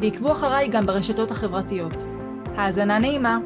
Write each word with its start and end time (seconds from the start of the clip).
ועקבו 0.00 0.32
אחריי 0.32 0.68
גם 0.68 0.86
ברשתות 0.86 1.30
החברתיות. 1.30 1.96
האזנה 2.56 2.98
נעימה. 2.98 3.38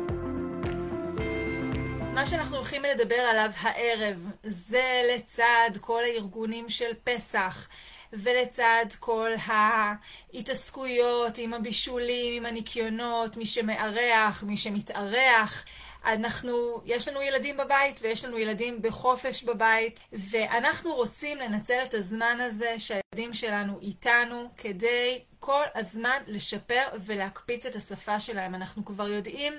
מה 2.14 2.26
שאנחנו 2.26 2.56
הולכים 2.56 2.82
לדבר 2.82 3.14
עליו 3.14 3.50
הערב 3.60 4.26
זה 4.42 5.02
לצד 5.14 5.70
כל 5.80 6.02
הארגונים 6.04 6.68
של 6.68 6.90
פסח 7.04 7.68
ולצד 8.12 8.84
כל 9.00 9.30
ההתעסקויות 9.46 11.38
עם 11.38 11.54
הבישולים, 11.54 12.34
עם 12.36 12.46
הניקיונות, 12.46 13.36
מי 13.36 13.46
שמארח, 13.46 14.42
מי 14.42 14.56
שמתארח. 14.56 15.64
אנחנו, 16.04 16.80
יש 16.84 17.08
לנו 17.08 17.22
ילדים 17.22 17.56
בבית 17.56 17.98
ויש 18.02 18.24
לנו 18.24 18.38
ילדים 18.38 18.82
בחופש 18.82 19.42
בבית, 19.42 20.02
ואנחנו 20.12 20.94
רוצים 20.94 21.38
לנצל 21.38 21.78
את 21.84 21.94
הזמן 21.94 22.38
הזה 22.40 22.74
שהילדים 22.78 23.34
שלנו 23.34 23.78
איתנו 23.82 24.48
כדי 24.56 25.18
כל 25.38 25.64
הזמן 25.74 26.18
לשפר 26.26 26.82
ולהקפיץ 27.04 27.66
את 27.66 27.76
השפה 27.76 28.20
שלהם. 28.20 28.54
אנחנו 28.54 28.84
כבר 28.84 29.08
יודעים 29.08 29.52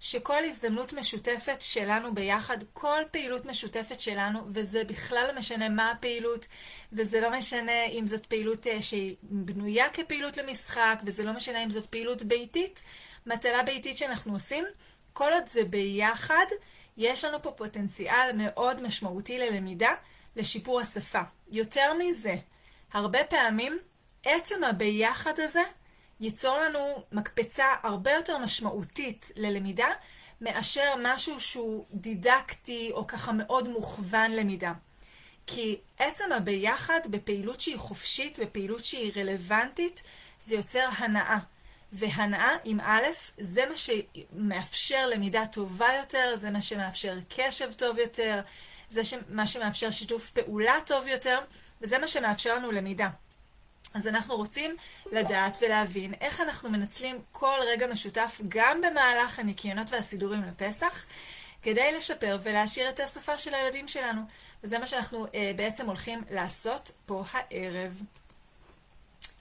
שכל 0.00 0.44
הזדמנות 0.44 0.92
משותפת 0.92 1.56
שלנו 1.62 2.14
ביחד, 2.14 2.58
כל 2.72 3.00
פעילות 3.10 3.46
משותפת 3.46 4.00
שלנו, 4.00 4.40
וזה 4.48 4.84
בכלל 4.84 5.24
לא 5.32 5.38
משנה 5.38 5.68
מה 5.68 5.90
הפעילות, 5.90 6.46
וזה 6.92 7.20
לא 7.20 7.30
משנה 7.30 7.84
אם 7.84 8.06
זאת 8.06 8.26
פעילות 8.26 8.66
אה, 8.66 8.82
שהיא 8.82 9.16
בנויה 9.22 9.90
כפעילות 9.90 10.36
למשחק, 10.36 10.98
וזה 11.04 11.24
לא 11.24 11.32
משנה 11.32 11.64
אם 11.64 11.70
זאת 11.70 11.86
פעילות 11.86 12.22
ביתית, 12.22 12.82
מטלה 13.26 13.62
ביתית 13.62 13.98
שאנחנו 13.98 14.32
עושים, 14.32 14.64
כל 15.16 15.32
עוד 15.32 15.48
זה 15.48 15.64
ביחד, 15.64 16.44
יש 16.96 17.24
לנו 17.24 17.42
פה 17.42 17.50
פוטנציאל 17.50 18.30
מאוד 18.34 18.82
משמעותי 18.82 19.38
ללמידה, 19.38 19.90
לשיפור 20.36 20.80
השפה. 20.80 21.20
יותר 21.48 21.92
מזה, 21.98 22.34
הרבה 22.92 23.24
פעמים 23.24 23.78
עצם 24.24 24.64
הביחד 24.64 25.40
הזה 25.40 25.62
ייצור 26.20 26.58
לנו 26.58 27.04
מקפצה 27.12 27.64
הרבה 27.82 28.12
יותר 28.12 28.38
משמעותית 28.38 29.30
ללמידה, 29.36 29.88
מאשר 30.40 30.94
משהו 31.02 31.40
שהוא 31.40 31.86
דידקטי 31.92 32.90
או 32.92 33.06
ככה 33.06 33.32
מאוד 33.32 33.68
מוכוון 33.68 34.30
למידה. 34.30 34.72
כי 35.46 35.80
עצם 35.98 36.32
הביחד 36.32 37.00
בפעילות 37.10 37.60
שהיא 37.60 37.78
חופשית, 37.78 38.38
בפעילות 38.38 38.84
שהיא 38.84 39.12
רלוונטית, 39.16 40.02
זה 40.40 40.56
יוצר 40.56 40.88
הנאה. 40.98 41.38
והנאה 41.96 42.56
עם 42.64 42.80
א', 42.80 43.06
זה 43.38 43.64
מה 43.70 43.76
שמאפשר 43.76 45.06
למידה 45.06 45.46
טובה 45.46 45.88
יותר, 46.00 46.36
זה 46.36 46.50
מה 46.50 46.62
שמאפשר 46.62 47.18
קשב 47.28 47.72
טוב 47.72 47.98
יותר, 47.98 48.40
זה 48.88 49.02
מה 49.28 49.46
שמאפשר 49.46 49.90
שיתוף 49.90 50.30
פעולה 50.30 50.74
טוב 50.86 51.06
יותר, 51.06 51.38
וזה 51.80 51.98
מה 51.98 52.08
שמאפשר 52.08 52.54
לנו 52.54 52.72
למידה. 52.72 53.08
אז 53.94 54.08
אנחנו 54.08 54.36
רוצים 54.36 54.76
לדעת 55.12 55.58
ולהבין 55.60 56.14
איך 56.20 56.40
אנחנו 56.40 56.70
מנצלים 56.70 57.22
כל 57.32 57.58
רגע 57.66 57.86
משותף 57.86 58.40
גם 58.48 58.80
במהלך 58.80 59.38
הניקיונות 59.38 59.90
והסידורים 59.90 60.42
לפסח, 60.42 61.04
כדי 61.62 61.92
לשפר 61.92 62.38
ולהשאיר 62.42 62.88
את 62.88 63.00
השפה 63.00 63.38
של 63.38 63.54
הילדים 63.54 63.88
שלנו. 63.88 64.22
וזה 64.64 64.78
מה 64.78 64.86
שאנחנו 64.86 65.26
אה, 65.34 65.52
בעצם 65.56 65.86
הולכים 65.86 66.24
לעשות 66.30 66.90
פה 67.06 67.24
הערב. 67.32 68.02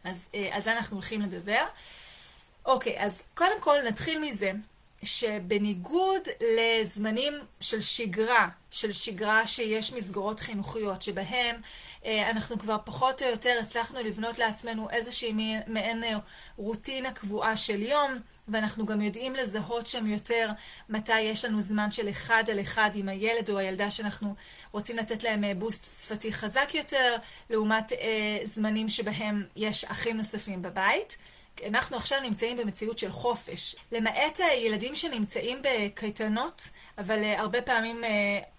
אז 0.03 0.29
אה, 0.35 0.49
על 0.51 0.61
זה 0.61 0.77
אנחנו 0.77 0.95
הולכים 0.95 1.21
לדבר. 1.21 1.65
אוקיי, 2.65 2.95
אז 2.99 3.21
קודם 3.33 3.61
כל 3.61 3.77
נתחיל 3.87 4.19
מזה 4.19 4.51
שבניגוד 5.03 6.21
לזמנים 6.41 7.33
של 7.59 7.81
שגרה, 7.81 8.49
של 8.71 8.91
שגרה 8.91 9.47
שיש 9.47 9.93
מסגרות 9.93 10.39
חינוכיות, 10.39 11.01
שבהם 11.01 11.55
אה, 12.05 12.29
אנחנו 12.29 12.59
כבר 12.59 12.77
פחות 12.85 13.21
או 13.21 13.27
יותר 13.27 13.57
הצלחנו 13.61 13.99
לבנות 14.03 14.37
לעצמנו 14.37 14.89
איזושהי 14.89 15.33
מעין 15.67 16.03
אה, 16.03 16.17
רוטינה 16.57 17.11
קבועה 17.11 17.57
של 17.57 17.81
יום, 17.81 18.19
ואנחנו 18.47 18.85
גם 18.85 19.01
יודעים 19.01 19.35
לזהות 19.35 19.87
שם 19.87 20.07
יותר 20.07 20.49
מתי 20.89 21.19
יש 21.19 21.45
לנו 21.45 21.61
זמן 21.61 21.91
של 21.91 22.09
אחד 22.09 22.43
על 22.51 22.61
אחד 22.61 22.89
עם 22.93 23.09
הילד 23.09 23.49
או 23.49 23.57
הילדה 23.57 23.91
שאנחנו 23.91 24.35
רוצים 24.71 24.97
לתת 24.97 25.23
להם 25.23 25.43
אה, 25.43 25.53
בוסט 25.53 26.03
שפתי 26.03 26.33
חזק 26.33 26.69
יותר, 26.73 27.15
לעומת 27.49 27.91
אה, 27.91 28.39
זמנים 28.43 28.89
שבהם 28.89 29.43
יש 29.55 29.85
אחים 29.85 30.17
נוספים 30.17 30.61
בבית. 30.61 31.17
אנחנו 31.67 31.97
עכשיו 31.97 32.21
נמצאים 32.21 32.57
במציאות 32.57 32.99
של 32.99 33.11
חופש. 33.11 33.75
למעט 33.91 34.39
ילדים 34.39 34.95
שנמצאים 34.95 35.61
בקייטנות, 35.61 36.69
אבל 36.97 37.21
uh, 37.23 37.39
הרבה 37.39 37.61
פעמים 37.61 38.03
uh, 38.03 38.07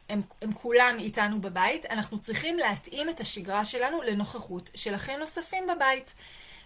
הם, 0.09 0.23
הם 0.43 0.53
כולם 0.53 0.97
איתנו 0.99 1.41
בבית, 1.41 1.87
אנחנו 1.87 2.19
צריכים 2.19 2.59
להתאים 2.59 3.09
את 3.09 3.21
השגרה 3.21 3.65
שלנו 3.65 4.03
לנוכחות 4.03 4.71
של 4.75 4.95
אחים 4.95 5.19
נוספים 5.19 5.67
בבית. 5.67 6.15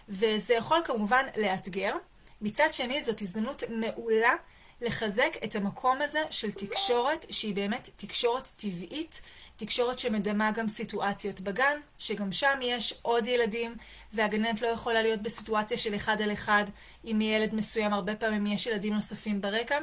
וזה 0.09 0.53
יכול 0.53 0.81
כמובן 0.85 1.25
לאתגר. 1.37 1.95
מצד 2.41 2.67
שני, 2.71 3.03
זאת 3.03 3.21
הזדמנות 3.21 3.63
מעולה 3.69 4.33
לחזק 4.81 5.33
את 5.43 5.55
המקום 5.55 6.01
הזה 6.01 6.23
של 6.29 6.51
תקשורת, 6.51 7.25
שהיא 7.29 7.55
באמת 7.55 7.89
תקשורת 7.97 8.51
טבעית, 8.57 9.21
תקשורת 9.65 9.99
שמדמה 9.99 10.51
גם 10.51 10.67
סיטואציות 10.67 11.41
בגן, 11.41 11.79
שגם 11.97 12.31
שם 12.31 12.59
יש 12.61 12.93
עוד 13.01 13.27
ילדים, 13.27 13.75
והגננת 14.13 14.61
לא 14.61 14.67
יכולה 14.67 15.01
להיות 15.01 15.21
בסיטואציה 15.21 15.77
של 15.77 15.95
אחד 15.95 16.21
על 16.21 16.33
אחד 16.33 16.65
עם 17.03 17.21
ילד 17.21 17.55
מסוים, 17.55 17.93
הרבה 17.93 18.15
פעמים 18.15 18.47
יש 18.47 18.67
ילדים 18.67 18.93
נוספים 18.93 19.41
ברקע. 19.41 19.77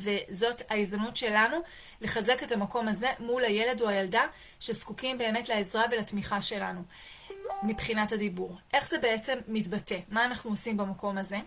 וזאת 0.00 0.62
ההזדמנות 0.70 1.16
שלנו 1.16 1.56
לחזק 2.00 2.42
את 2.42 2.52
המקום 2.52 2.88
הזה 2.88 3.08
מול 3.18 3.44
הילד 3.44 3.80
או 3.80 3.88
הילדה 3.88 4.22
שזקוקים 4.60 5.18
באמת 5.18 5.48
לעזרה 5.48 5.84
ולתמיכה 5.90 6.42
שלנו 6.42 6.82
מבחינת 7.62 8.12
הדיבור. 8.12 8.56
איך 8.72 8.88
זה 8.88 8.98
בעצם 8.98 9.38
מתבטא? 9.48 9.98
מה 10.08 10.24
אנחנו 10.24 10.50
עושים 10.50 10.76
במקום 10.76 11.18
הזה? 11.18 11.38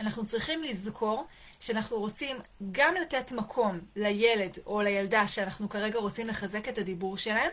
אנחנו 0.00 0.26
צריכים 0.26 0.62
לזכור 0.62 1.26
שאנחנו 1.62 1.96
רוצים 1.96 2.36
גם 2.72 2.94
לתת 3.02 3.32
מקום 3.32 3.80
לילד 3.96 4.58
או 4.66 4.80
לילדה 4.80 5.28
שאנחנו 5.28 5.68
כרגע 5.68 5.98
רוצים 5.98 6.28
לחזק 6.28 6.68
את 6.68 6.78
הדיבור 6.78 7.18
שלהם, 7.18 7.50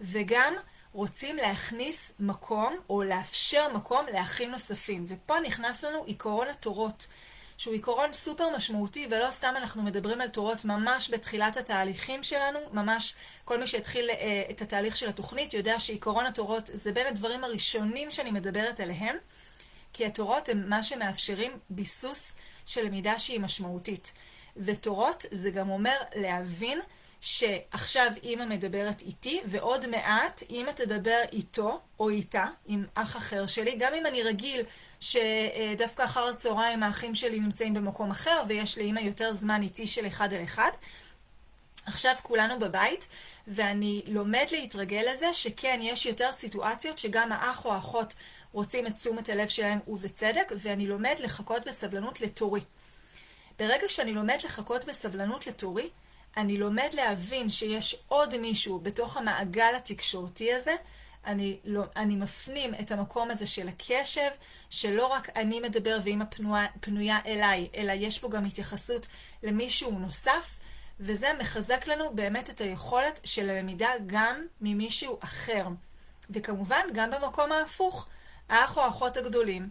וגם 0.00 0.54
רוצים 0.92 1.36
להכניס 1.36 2.12
מקום 2.18 2.76
או 2.90 3.02
לאפשר 3.02 3.68
מקום 3.74 4.06
לאחים 4.12 4.50
נוספים. 4.50 5.04
ופה 5.08 5.40
נכנס 5.40 5.84
לנו 5.84 6.04
עיקרון 6.04 6.48
התורות, 6.48 7.06
שהוא 7.56 7.74
עיקרון 7.74 8.12
סופר 8.12 8.56
משמעותי, 8.56 9.08
ולא 9.10 9.30
סתם 9.30 9.54
אנחנו 9.56 9.82
מדברים 9.82 10.20
על 10.20 10.28
תורות 10.28 10.64
ממש 10.64 11.10
בתחילת 11.10 11.56
התהליכים 11.56 12.22
שלנו, 12.22 12.58
ממש 12.72 13.14
כל 13.44 13.58
מי 13.58 13.66
שהתחיל 13.66 14.10
אה, 14.10 14.42
את 14.50 14.62
התהליך 14.62 14.96
של 14.96 15.08
התוכנית 15.08 15.54
יודע 15.54 15.80
שעיקרון 15.80 16.26
התורות 16.26 16.70
זה 16.72 16.92
בין 16.92 17.06
הדברים 17.06 17.44
הראשונים 17.44 18.10
שאני 18.10 18.30
מדברת 18.30 18.80
עליהם, 18.80 19.16
כי 19.92 20.06
התורות 20.06 20.48
הן 20.48 20.68
מה 20.68 20.82
שמאפשרים 20.82 21.52
ביסוס 21.70 22.32
של 22.70 22.84
למידה 22.84 23.18
שהיא 23.18 23.40
משמעותית. 23.40 24.12
ותורות 24.56 25.24
זה 25.30 25.50
גם 25.50 25.70
אומר 25.70 25.96
להבין 26.14 26.80
שעכשיו 27.20 28.12
אימא 28.22 28.44
מדברת 28.44 29.00
איתי, 29.00 29.40
ועוד 29.44 29.86
מעט 29.86 30.42
אימא 30.50 30.70
תדבר 30.70 31.20
איתו 31.32 31.80
או 32.00 32.08
איתה, 32.08 32.46
עם 32.66 32.84
אח 32.94 33.16
אחר 33.16 33.46
שלי, 33.46 33.76
גם 33.78 33.94
אם 33.94 34.06
אני 34.06 34.22
רגיל 34.22 34.62
שדווקא 35.00 36.04
אחר 36.04 36.26
הצהריים 36.26 36.82
האחים 36.82 37.14
שלי 37.14 37.40
נמצאים 37.40 37.74
במקום 37.74 38.10
אחר, 38.10 38.42
ויש 38.48 38.78
לאימא 38.78 39.00
יותר 39.00 39.32
זמן 39.32 39.62
איתי 39.62 39.86
של 39.86 40.06
אחד 40.06 40.34
על 40.34 40.44
אחד. 40.44 40.70
עכשיו 41.86 42.14
כולנו 42.22 42.58
בבית, 42.58 43.06
ואני 43.46 44.02
לומד 44.06 44.46
להתרגל 44.52 45.02
לזה 45.12 45.34
שכן, 45.34 45.80
יש 45.82 46.06
יותר 46.06 46.32
סיטואציות 46.32 46.98
שגם 46.98 47.32
האח 47.32 47.64
או 47.64 47.72
האחות 47.72 48.14
רוצים 48.52 48.86
את 48.86 48.94
תשומת 48.94 49.28
הלב 49.28 49.48
שלהם 49.48 49.78
ובצדק, 49.88 50.52
ואני 50.58 50.86
לומד 50.86 51.14
לחכות 51.18 51.66
בסבלנות 51.66 52.20
לתורי. 52.20 52.60
ברגע 53.58 53.88
שאני 53.88 54.12
לומד 54.14 54.38
לחכות 54.44 54.84
בסבלנות 54.84 55.46
לתורי, 55.46 55.90
אני 56.36 56.56
לומד 56.56 56.88
להבין 56.92 57.50
שיש 57.50 57.96
עוד 58.08 58.38
מישהו 58.38 58.78
בתוך 58.78 59.16
המעגל 59.16 59.72
התקשורתי 59.76 60.52
הזה, 60.54 60.74
אני, 61.26 61.58
לא, 61.64 61.82
אני 61.96 62.16
מפנים 62.16 62.74
את 62.74 62.92
המקום 62.92 63.30
הזה 63.30 63.46
של 63.46 63.68
הקשב, 63.68 64.30
שלא 64.70 65.06
רק 65.06 65.36
אני 65.36 65.60
מדבר 65.60 65.98
ואימא 66.04 66.24
פנויה, 66.80 67.18
אליי, 67.26 67.68
אלא 67.74 67.92
יש 67.92 68.18
פה 68.18 68.28
גם 68.28 68.44
התייחסות 68.44 69.06
למישהו 69.42 69.98
נוסף, 69.98 70.58
וזה 71.00 71.28
מחזק 71.40 71.86
לנו 71.86 72.14
באמת 72.14 72.50
את 72.50 72.60
היכולת 72.60 73.20
של 73.24 73.50
הלמידה 73.50 73.90
גם 74.06 74.46
ממישהו 74.60 75.18
אחר. 75.20 75.66
וכמובן, 76.30 76.86
גם 76.92 77.10
במקום 77.10 77.52
ההפוך, 77.52 78.08
האח 78.50 78.76
או 78.76 78.82
האחות 78.82 79.16
הגדולים 79.16 79.68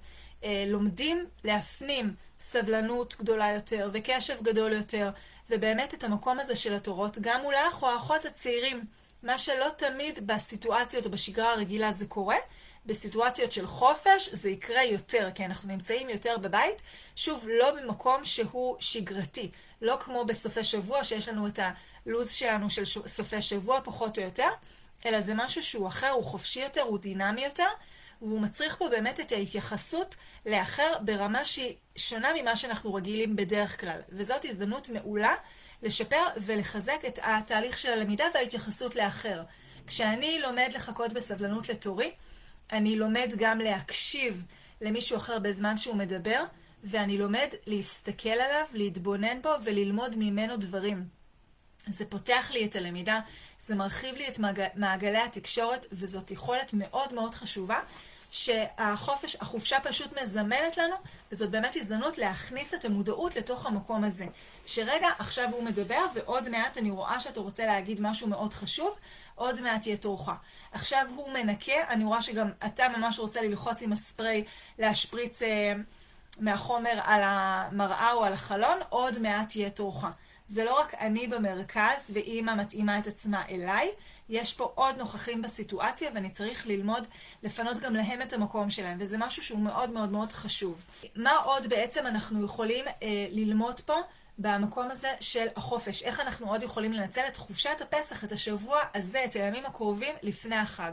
לומדים 0.68 1.26
להפנים 1.44 2.14
סבלנות 2.40 3.16
גדולה 3.20 3.52
יותר 3.52 3.90
וקשב 3.94 4.44
גדול 4.44 4.74
יותר, 4.74 5.10
ובאמת 5.50 5.94
את 5.94 6.04
המקום 6.04 6.40
הזה 6.40 6.56
של 6.56 6.74
התורות, 6.74 7.18
גם 7.22 7.42
מול 7.42 7.54
האח 7.54 7.84
או 7.84 7.88
האחות 7.88 8.26
הצעירים. 8.26 8.86
מה 9.24 9.38
שלא 9.38 9.68
תמיד 9.78 10.28
בסיטואציות 10.28 11.06
או 11.06 11.12
בשגרה 11.12 11.54
הרגילה 11.54 11.92
זה 11.92 12.06
קורה, 12.06 12.38
בסיטואציות 12.86 13.52
של 13.52 13.68
חופש 13.68 14.30
זה 14.32 14.50
יקרה 14.50 14.84
יותר, 14.84 15.30
כי 15.36 15.46
אנחנו 15.46 15.70
נמצאים 15.70 16.10
יותר 16.10 16.38
בבית, 16.38 16.82
שוב, 17.16 17.48
לא 17.50 17.72
במקום 17.72 18.26
שהוא 18.26 18.76
שגרתי, 18.80 19.52
לא 19.82 19.98
כמו 20.00 20.26
בסופי 20.26 20.64
שבוע 20.64 21.04
שיש 21.04 21.30
לנו 21.30 21.48
את 21.48 21.60
הלו"ז 21.60 22.32
שלנו 22.32 22.70
של 22.70 22.86
סופי 22.86 23.42
שבוע 23.42 23.82
פחות 23.84 24.18
או 24.18 24.24
יותר, 24.24 24.50
אלא 25.06 25.22
זה 25.22 25.34
משהו 25.36 25.64
שהוא 25.64 25.88
אחר, 25.88 26.10
הוא 26.10 26.24
חופשי 26.24 26.60
יותר, 26.60 26.82
הוא 26.82 27.00
דינמי 27.00 27.46
יותר, 27.46 27.68
והוא 28.22 28.42
מצריך 28.42 28.78
פה 28.78 28.90
באמת 28.90 29.20
את 29.20 29.32
ההתייחסות 29.32 30.16
לאחר 30.46 30.94
ברמה 31.02 31.46
שהיא 31.46 31.76
שונה 31.96 32.30
ממה 32.42 32.56
שאנחנו 32.56 32.94
רגילים 32.94 33.36
בדרך 33.36 33.82
כלל. 33.82 34.00
וזאת 34.10 34.46
הזדמנות 34.46 34.90
מעולה 34.90 35.34
לשפר 35.84 36.24
ולחזק 36.38 37.00
את 37.08 37.20
התהליך 37.24 37.78
של 37.78 37.92
הלמידה 37.92 38.26
וההתייחסות 38.34 38.96
לאחר. 38.96 39.44
כשאני 39.88 40.40
לומד 40.42 40.70
לחכות 40.76 41.14
בסבלנות 41.14 41.70
לתורי, 41.70 42.12
אני 42.72 42.96
לומד 42.96 43.34
גם 43.38 43.60
להקשיב 43.60 44.46
למישהו 44.82 45.18
אחר 45.18 45.40
בזמן 45.40 45.78
שהוא 45.78 45.96
מדבר, 45.96 46.44
ואני 46.84 47.18
לומד 47.18 47.48
להסתכל 47.68 48.30
עליו, 48.30 48.66
להתבונן 48.74 49.42
בו 49.42 49.50
וללמוד 49.64 50.16
ממנו 50.18 50.58
דברים. 50.58 51.19
זה 51.90 52.06
פותח 52.06 52.52
לי 52.54 52.66
את 52.66 52.76
הלמידה, 52.76 53.20
זה 53.60 53.76
מרחיב 53.76 54.16
לי 54.16 54.28
את 54.28 54.40
מעגלי 54.76 55.18
התקשורת, 55.18 55.86
וזאת 55.92 56.32
יכולת 56.32 56.74
מאוד 56.74 57.14
מאוד 57.14 57.34
חשובה, 57.34 57.80
שהחופש, 58.32 59.36
החופשה 59.36 59.80
פשוט 59.80 60.22
מזמנת 60.22 60.78
לנו, 60.78 60.96
וזאת 61.32 61.50
באמת 61.50 61.76
הזדמנות 61.76 62.18
להכניס 62.18 62.74
את 62.74 62.86
המודעות 62.86 63.36
לתוך 63.36 63.66
המקום 63.66 64.04
הזה. 64.04 64.26
שרגע, 64.66 65.08
עכשיו 65.20 65.50
הוא 65.52 65.64
מדבר, 65.64 66.06
ועוד 66.14 66.50
מעט 66.50 66.78
אני 66.78 66.92
רואה 66.92 67.20
שאתה 67.20 67.40
רוצה 67.40 67.66
להגיד 67.66 68.02
משהו 68.02 68.28
מאוד 68.28 68.54
חשוב, 68.54 68.98
עוד 69.36 69.62
מעט 69.62 69.88
יהיה 69.88 69.98
תורך. 69.98 70.30
עכשיו 70.72 71.06
הוא 71.16 71.34
מנקה, 71.34 71.88
אני 71.90 72.04
רואה 72.04 72.22
שגם 72.22 72.52
אתה 72.66 72.84
ממש 72.98 73.20
רוצה 73.20 73.42
ללחוץ 73.42 73.82
עם 73.82 73.94
הספרי, 73.94 74.44
להשפריץ 74.80 75.42
אה, 75.42 75.74
מהחומר 76.40 77.00
על 77.04 77.22
המראה 77.24 78.14
או 78.14 78.26
על 78.26 78.34
החלון, 78.34 78.80
עוד 78.90 79.20
מעט 79.20 79.56
יהיה 79.56 79.70
תורך. 79.70 80.06
זה 80.50 80.64
לא 80.64 80.80
רק 80.80 80.94
אני 80.94 81.28
במרכז 81.28 82.12
ואימא 82.14 82.56
מתאימה 82.56 83.00
את 83.00 83.08
עצמה 83.08 83.48
אליי, 83.50 83.90
יש 84.30 84.54
פה 84.54 84.72
עוד 84.76 84.98
נוכחים 84.98 85.42
בסיטואציה 85.42 86.12
ואני 86.14 86.30
צריך 86.30 86.68
ללמוד 86.68 87.08
לפנות 87.44 87.80
גם 87.80 87.96
להם 87.96 88.22
את 88.22 88.34
המקום 88.34 88.70
שלהם, 88.70 88.98
וזה 89.00 89.18
משהו 89.18 89.44
שהוא 89.44 89.60
מאוד 89.60 89.90
מאוד 89.90 90.12
מאוד 90.12 90.32
חשוב. 90.32 90.86
מה 91.16 91.36
עוד 91.36 91.68
בעצם 91.68 92.08
אנחנו 92.08 92.46
יכולים 92.46 92.86
אה, 92.88 93.28
ללמוד 93.30 93.80
פה? 93.80 93.96
במקום 94.42 94.92
הזה 94.92 95.14
של 95.20 95.46
החופש. 95.56 96.04
איך 96.04 96.20
אנחנו 96.20 96.50
עוד 96.50 96.64
יכולים 96.64 96.94
לנצל 96.94 97.22
את 97.28 97.38
חופשת 97.38 97.82
הפסח, 97.82 98.24
את 98.24 98.32
השבוע 98.32 98.82
הזה, 98.96 99.26
את 99.26 99.34
הימים 99.34 99.66
הקרובים 99.66 100.16
לפני 100.22 100.56
החג. 100.56 100.92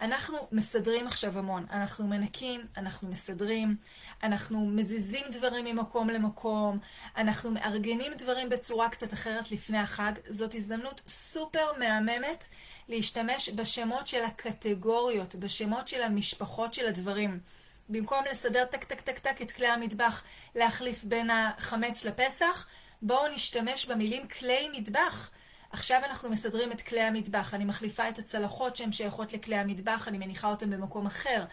אנחנו 0.00 0.38
מסדרים 0.52 1.06
עכשיו 1.06 1.38
המון, 1.38 1.66
אנחנו 1.70 2.06
מנקים, 2.06 2.66
אנחנו 2.76 3.08
מסדרים, 3.08 3.76
אנחנו 4.22 4.66
מזיזים 4.66 5.24
דברים 5.30 5.64
ממקום 5.64 6.10
למקום, 6.10 6.78
אנחנו 7.16 7.50
מארגנים 7.50 8.12
דברים 8.14 8.48
בצורה 8.48 8.88
קצת 8.88 9.12
אחרת 9.12 9.50
לפני 9.50 9.78
החג. 9.78 10.12
זאת 10.28 10.54
הזדמנות 10.54 11.00
סופר 11.08 11.72
מהממת 11.78 12.44
להשתמש 12.88 13.50
בשמות 13.50 14.06
של 14.06 14.24
הקטגוריות, 14.24 15.34
בשמות 15.34 15.88
של 15.88 16.02
המשפחות 16.02 16.74
של 16.74 16.86
הדברים. 16.86 17.40
במקום 17.88 18.24
לסדר 18.30 18.64
טק 18.64 18.84
טק 18.84 19.00
טק 19.00 19.18
טק 19.18 19.42
את 19.42 19.52
כלי 19.52 19.66
המטבח, 19.66 20.24
להחליף 20.54 21.04
בין 21.04 21.30
החמץ 21.30 22.04
לפסח, 22.04 22.66
בואו 23.02 23.28
נשתמש 23.28 23.86
במילים 23.86 24.28
כלי 24.28 24.68
מטבח. 24.72 25.30
עכשיו 25.70 26.00
אנחנו 26.04 26.30
מסדרים 26.30 26.72
את 26.72 26.82
כלי 26.82 27.00
המטבח, 27.00 27.54
אני 27.54 27.64
מחליפה 27.64 28.08
את 28.08 28.18
הצלחות 28.18 28.76
שהן 28.76 28.92
שייכות 28.92 29.32
לכלי 29.32 29.56
המטבח, 29.56 30.08
אני 30.08 30.18
מניחה 30.18 30.48
אותן 30.48 30.70
במקום 30.70 31.06
אחר. 31.06 31.44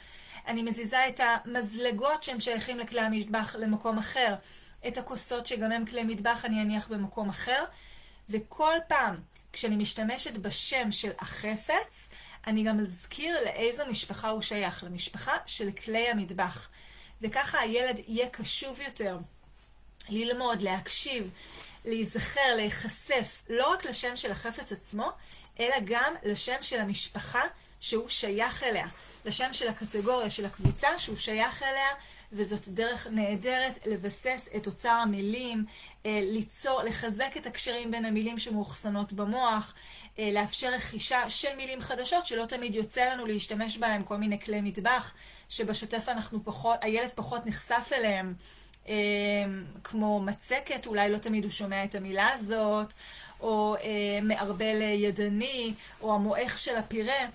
אני 0.48 0.64
מזיזה 0.64 1.08
את 1.08 1.20
המזלגות 1.24 2.24
שהן 2.24 2.40
שייכים 2.40 2.80
לכלי 2.80 3.02
המטבח 3.02 3.56
למקום 3.60 3.98
אחר. 3.98 4.36
את 4.88 4.98
הכוסות 4.98 5.46
שגם 5.46 5.72
הן 5.72 5.86
כלי 5.86 6.04
מטבח 6.04 6.46
אני 6.46 6.62
אניח 6.62 6.88
במקום 6.88 7.30
אחר. 7.30 7.64
וכל 8.30 8.76
פעם 8.88 9.16
כשאני 9.54 9.76
משתמשת 9.76 10.34
בשם 10.34 10.92
של 10.92 11.12
החפץ, 11.20 12.10
אני 12.48 12.64
גם 12.64 12.80
אזכיר 12.80 13.38
לאיזו 13.44 13.84
משפחה 13.90 14.30
הוא 14.30 14.42
שייך, 14.42 14.84
למשפחה 14.84 15.34
של 15.46 15.72
כלי 15.72 16.10
המטבח. 16.10 16.68
וככה 17.22 17.60
הילד 17.60 18.00
יהיה 18.08 18.30
קשוב 18.30 18.82
יותר 18.82 19.18
ללמוד, 20.10 20.62
להקשיב, 20.62 21.30
להיזכר, 21.86 22.56
להיחשף, 22.56 23.44
לא 23.50 23.72
רק 23.72 23.86
לשם 23.86 24.18
של 24.18 24.32
החפץ 24.32 24.72
עצמו, 24.72 25.12
אלא 25.60 25.76
גם 25.86 26.14
לשם 26.24 26.58
של 26.62 26.80
המשפחה 26.80 27.44
שהוא 27.80 28.10
שייך 28.10 28.64
אליה, 28.64 28.88
לשם 29.26 29.54
של 29.54 29.68
הקטגוריה, 29.68 30.30
של 30.30 30.46
הקבוצה 30.46 31.00
שהוא 31.00 31.18
שייך 31.18 31.64
אליה, 31.64 31.90
וזאת 32.32 32.68
דרך 32.68 33.08
נהדרת 33.12 33.80
לבסס 33.86 34.50
את 34.56 34.68
אוצר 34.68 34.90
המילים, 34.90 35.66
אה, 36.06 36.20
ליצור, 36.24 36.84
לחזק 36.84 37.38
את 37.38 37.46
הקשרים 37.46 37.92
בין 37.92 38.06
המילים 38.06 38.40
שמאוחסנות 38.40 39.14
במוח, 39.14 39.74
אה, 40.20 40.30
לאפשר 40.34 40.70
רכישה 40.74 41.30
של 41.30 41.56
מילים 41.56 41.81
חדשות 41.81 42.26
שלא 42.26 42.46
תמיד 42.46 42.76
יוצא 42.76 43.14
לנו 43.14 43.26
להשתמש 43.26 43.78
בהם, 43.78 44.04
כל 44.04 44.18
מיני 44.18 44.40
כלי 44.40 44.62
מטבח, 44.62 45.14
שבשוטף 45.50 46.10
אנחנו 46.10 46.44
פחות, 46.44 46.80
הילד 46.81 47.10
פחות 47.16 47.46
נחשף 47.46 47.92
אליהם. 47.92 48.34
אה, 48.88 48.94
כמו 49.84 50.20
מצקת, 50.20 50.86
אולי 50.86 51.10
לא 51.10 51.18
תמיד 51.18 51.44
הוא 51.44 51.52
שומע 51.52 51.84
את 51.84 51.96
המילה 51.96 52.30
הזאת, 52.34 52.94
או 53.40 53.76
מערבל 54.22 54.82
ידני, 54.82 55.74
או 56.02 56.16
המועך 56.16 56.58
של 56.58 56.76
הפירה, 56.76 57.26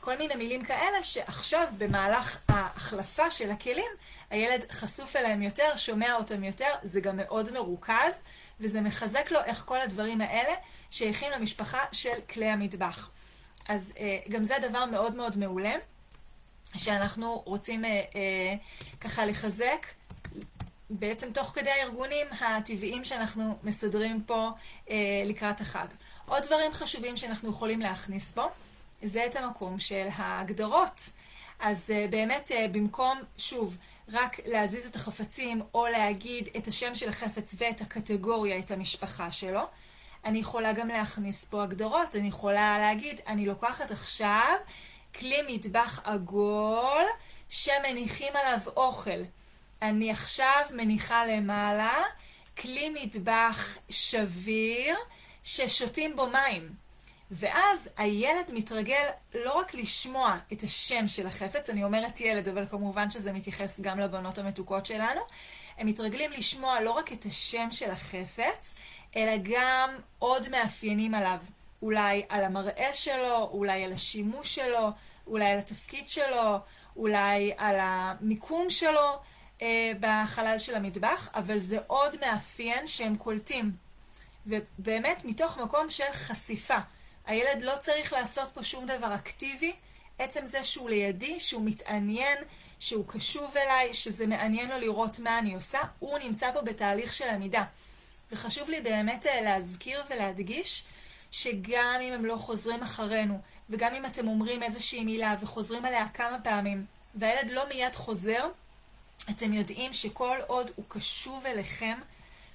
כל 0.00 0.18
מיני 0.18 0.34
מילים 0.34 0.64
כאלה 0.64 1.02
שעכשיו 1.02 1.68
במהלך 1.78 2.38
ההחלפה 2.48 3.30
של 3.30 3.50
הכלים 3.50 3.90
הילד 4.30 4.64
חשוף 4.72 5.16
אליהם 5.16 5.42
יותר, 5.42 5.76
שומע 5.76 6.14
אותם 6.14 6.44
יותר, 6.44 6.74
זה 6.82 7.00
גם 7.00 7.16
מאוד 7.16 7.52
מרוכז, 7.52 8.22
וזה 8.60 8.80
מחזק 8.80 9.30
לו 9.30 9.40
איך 9.44 9.64
כל 9.66 9.80
הדברים 9.80 10.20
האלה 10.20 10.54
שייכים 10.90 11.30
למשפחה 11.30 11.84
של 11.92 12.14
כלי 12.30 12.46
המטבח. 12.46 13.10
אז 13.68 13.92
אה, 13.98 14.18
גם 14.28 14.44
זה 14.44 14.54
דבר 14.68 14.84
מאוד 14.84 15.16
מאוד 15.16 15.38
מעולה, 15.38 15.74
שאנחנו 16.76 17.42
רוצים 17.46 17.84
אה, 17.84 17.90
אה, 17.90 18.54
ככה 19.00 19.26
לחזק. 19.26 19.86
בעצם 20.90 21.32
תוך 21.32 21.52
כדי 21.54 21.70
הארגונים 21.70 22.26
הטבעיים 22.40 23.04
שאנחנו 23.04 23.58
מסדרים 23.62 24.22
פה 24.26 24.50
אה, 24.90 25.22
לקראת 25.24 25.60
החג. 25.60 25.86
עוד 26.26 26.42
דברים 26.42 26.72
חשובים 26.72 27.16
שאנחנו 27.16 27.50
יכולים 27.50 27.80
להכניס 27.80 28.32
פה, 28.32 28.46
זה 29.02 29.26
את 29.26 29.36
המקום 29.36 29.80
של 29.80 30.06
ההגדרות. 30.16 31.00
אז 31.60 31.90
uh, 31.90 32.10
באמת 32.10 32.50
uh, 32.50 32.68
במקום, 32.72 33.20
שוב, 33.38 33.76
רק 34.08 34.36
להזיז 34.46 34.86
את 34.86 34.96
החפצים 34.96 35.62
או 35.74 35.86
להגיד 35.86 36.48
את 36.56 36.66
השם 36.66 36.94
של 36.94 37.08
החפץ 37.08 37.54
ואת 37.58 37.80
הקטגוריה, 37.80 38.58
את 38.58 38.70
המשפחה 38.70 39.32
שלו, 39.32 39.62
אני 40.24 40.38
יכולה 40.38 40.72
גם 40.72 40.88
להכניס 40.88 41.44
פה 41.44 41.62
הגדרות. 41.62 42.16
אני 42.16 42.28
יכולה 42.28 42.78
להגיד, 42.78 43.20
אני 43.26 43.46
לוקחת 43.46 43.90
עכשיו 43.90 44.56
כלי 45.18 45.38
מטבח 45.48 46.00
עגול 46.04 47.04
שמניחים 47.48 48.32
עליו 48.36 48.58
אוכל. 48.76 49.20
אני 49.82 50.10
עכשיו 50.10 50.62
מניחה 50.70 51.26
למעלה 51.26 52.02
כלי 52.58 52.90
מטבח 52.90 53.78
שביר 53.90 54.96
ששותים 55.44 56.16
בו 56.16 56.26
מים. 56.26 56.68
ואז 57.30 57.88
הילד 57.96 58.50
מתרגל 58.52 59.06
לא 59.34 59.58
רק 59.58 59.74
לשמוע 59.74 60.38
את 60.52 60.62
השם 60.62 61.08
של 61.08 61.26
החפץ, 61.26 61.70
אני 61.70 61.84
אומרת 61.84 62.20
ילד, 62.20 62.48
אבל 62.48 62.66
כמובן 62.70 63.10
שזה 63.10 63.32
מתייחס 63.32 63.80
גם 63.80 64.00
לבנות 64.00 64.38
המתוקות 64.38 64.86
שלנו, 64.86 65.20
הם 65.78 65.86
מתרגלים 65.86 66.32
לשמוע 66.32 66.80
לא 66.80 66.90
רק 66.90 67.12
את 67.12 67.24
השם 67.24 67.68
של 67.70 67.90
החפץ, 67.90 68.74
אלא 69.16 69.32
גם 69.42 69.90
עוד 70.18 70.48
מאפיינים 70.48 71.14
עליו. 71.14 71.38
אולי 71.82 72.22
על 72.28 72.44
המראה 72.44 72.94
שלו, 72.94 73.48
אולי 73.52 73.84
על 73.84 73.92
השימוש 73.92 74.54
שלו, 74.54 74.90
אולי 75.26 75.52
על 75.52 75.58
התפקיד 75.58 76.08
שלו, 76.08 76.58
אולי 76.96 77.52
על 77.56 77.76
המיקום 77.80 78.70
שלו 78.70 79.18
אה, 79.62 79.92
בחלל 80.00 80.58
של 80.58 80.74
המטבח, 80.74 81.28
אבל 81.34 81.58
זה 81.58 81.78
עוד 81.86 82.16
מאפיין 82.20 82.86
שהם 82.86 83.16
קולטים. 83.16 83.72
ובאמת 84.46 85.24
מתוך 85.24 85.58
מקום 85.58 85.90
של 85.90 86.12
חשיפה. 86.12 86.78
הילד 87.26 87.62
לא 87.62 87.72
צריך 87.80 88.12
לעשות 88.12 88.50
פה 88.54 88.62
שום 88.62 88.86
דבר 88.86 89.14
אקטיבי. 89.14 89.72
עצם 90.18 90.46
זה 90.46 90.64
שהוא 90.64 90.90
לידי, 90.90 91.40
שהוא 91.40 91.62
מתעניין, 91.64 92.38
שהוא 92.78 93.04
קשוב 93.08 93.56
אליי, 93.56 93.94
שזה 93.94 94.26
מעניין 94.26 94.70
לו 94.70 94.78
לראות 94.78 95.18
מה 95.18 95.38
אני 95.38 95.54
עושה, 95.54 95.78
הוא 95.98 96.18
נמצא 96.18 96.52
פה 96.52 96.60
בתהליך 96.60 97.12
של 97.12 97.28
עמידה. 97.28 97.64
וחשוב 98.32 98.70
לי 98.70 98.80
באמת 98.80 99.26
אה, 99.26 99.40
להזכיר 99.40 100.02
ולהדגיש 100.10 100.84
שגם 101.30 102.00
אם 102.02 102.12
הם 102.12 102.24
לא 102.24 102.36
חוזרים 102.36 102.82
אחרינו, 102.82 103.40
וגם 103.70 103.94
אם 103.94 104.06
אתם 104.06 104.28
אומרים 104.28 104.62
איזושהי 104.62 105.04
מילה 105.04 105.36
וחוזרים 105.40 105.84
עליה 105.84 106.08
כמה 106.08 106.40
פעמים, 106.44 106.84
והילד 107.14 107.50
לא 107.50 107.68
מיד 107.68 107.96
חוזר, 107.96 108.48
אתם 109.30 109.52
יודעים 109.52 109.92
שכל 109.92 110.36
עוד 110.46 110.70
הוא 110.76 110.84
קשוב 110.88 111.46
אליכם, 111.46 111.98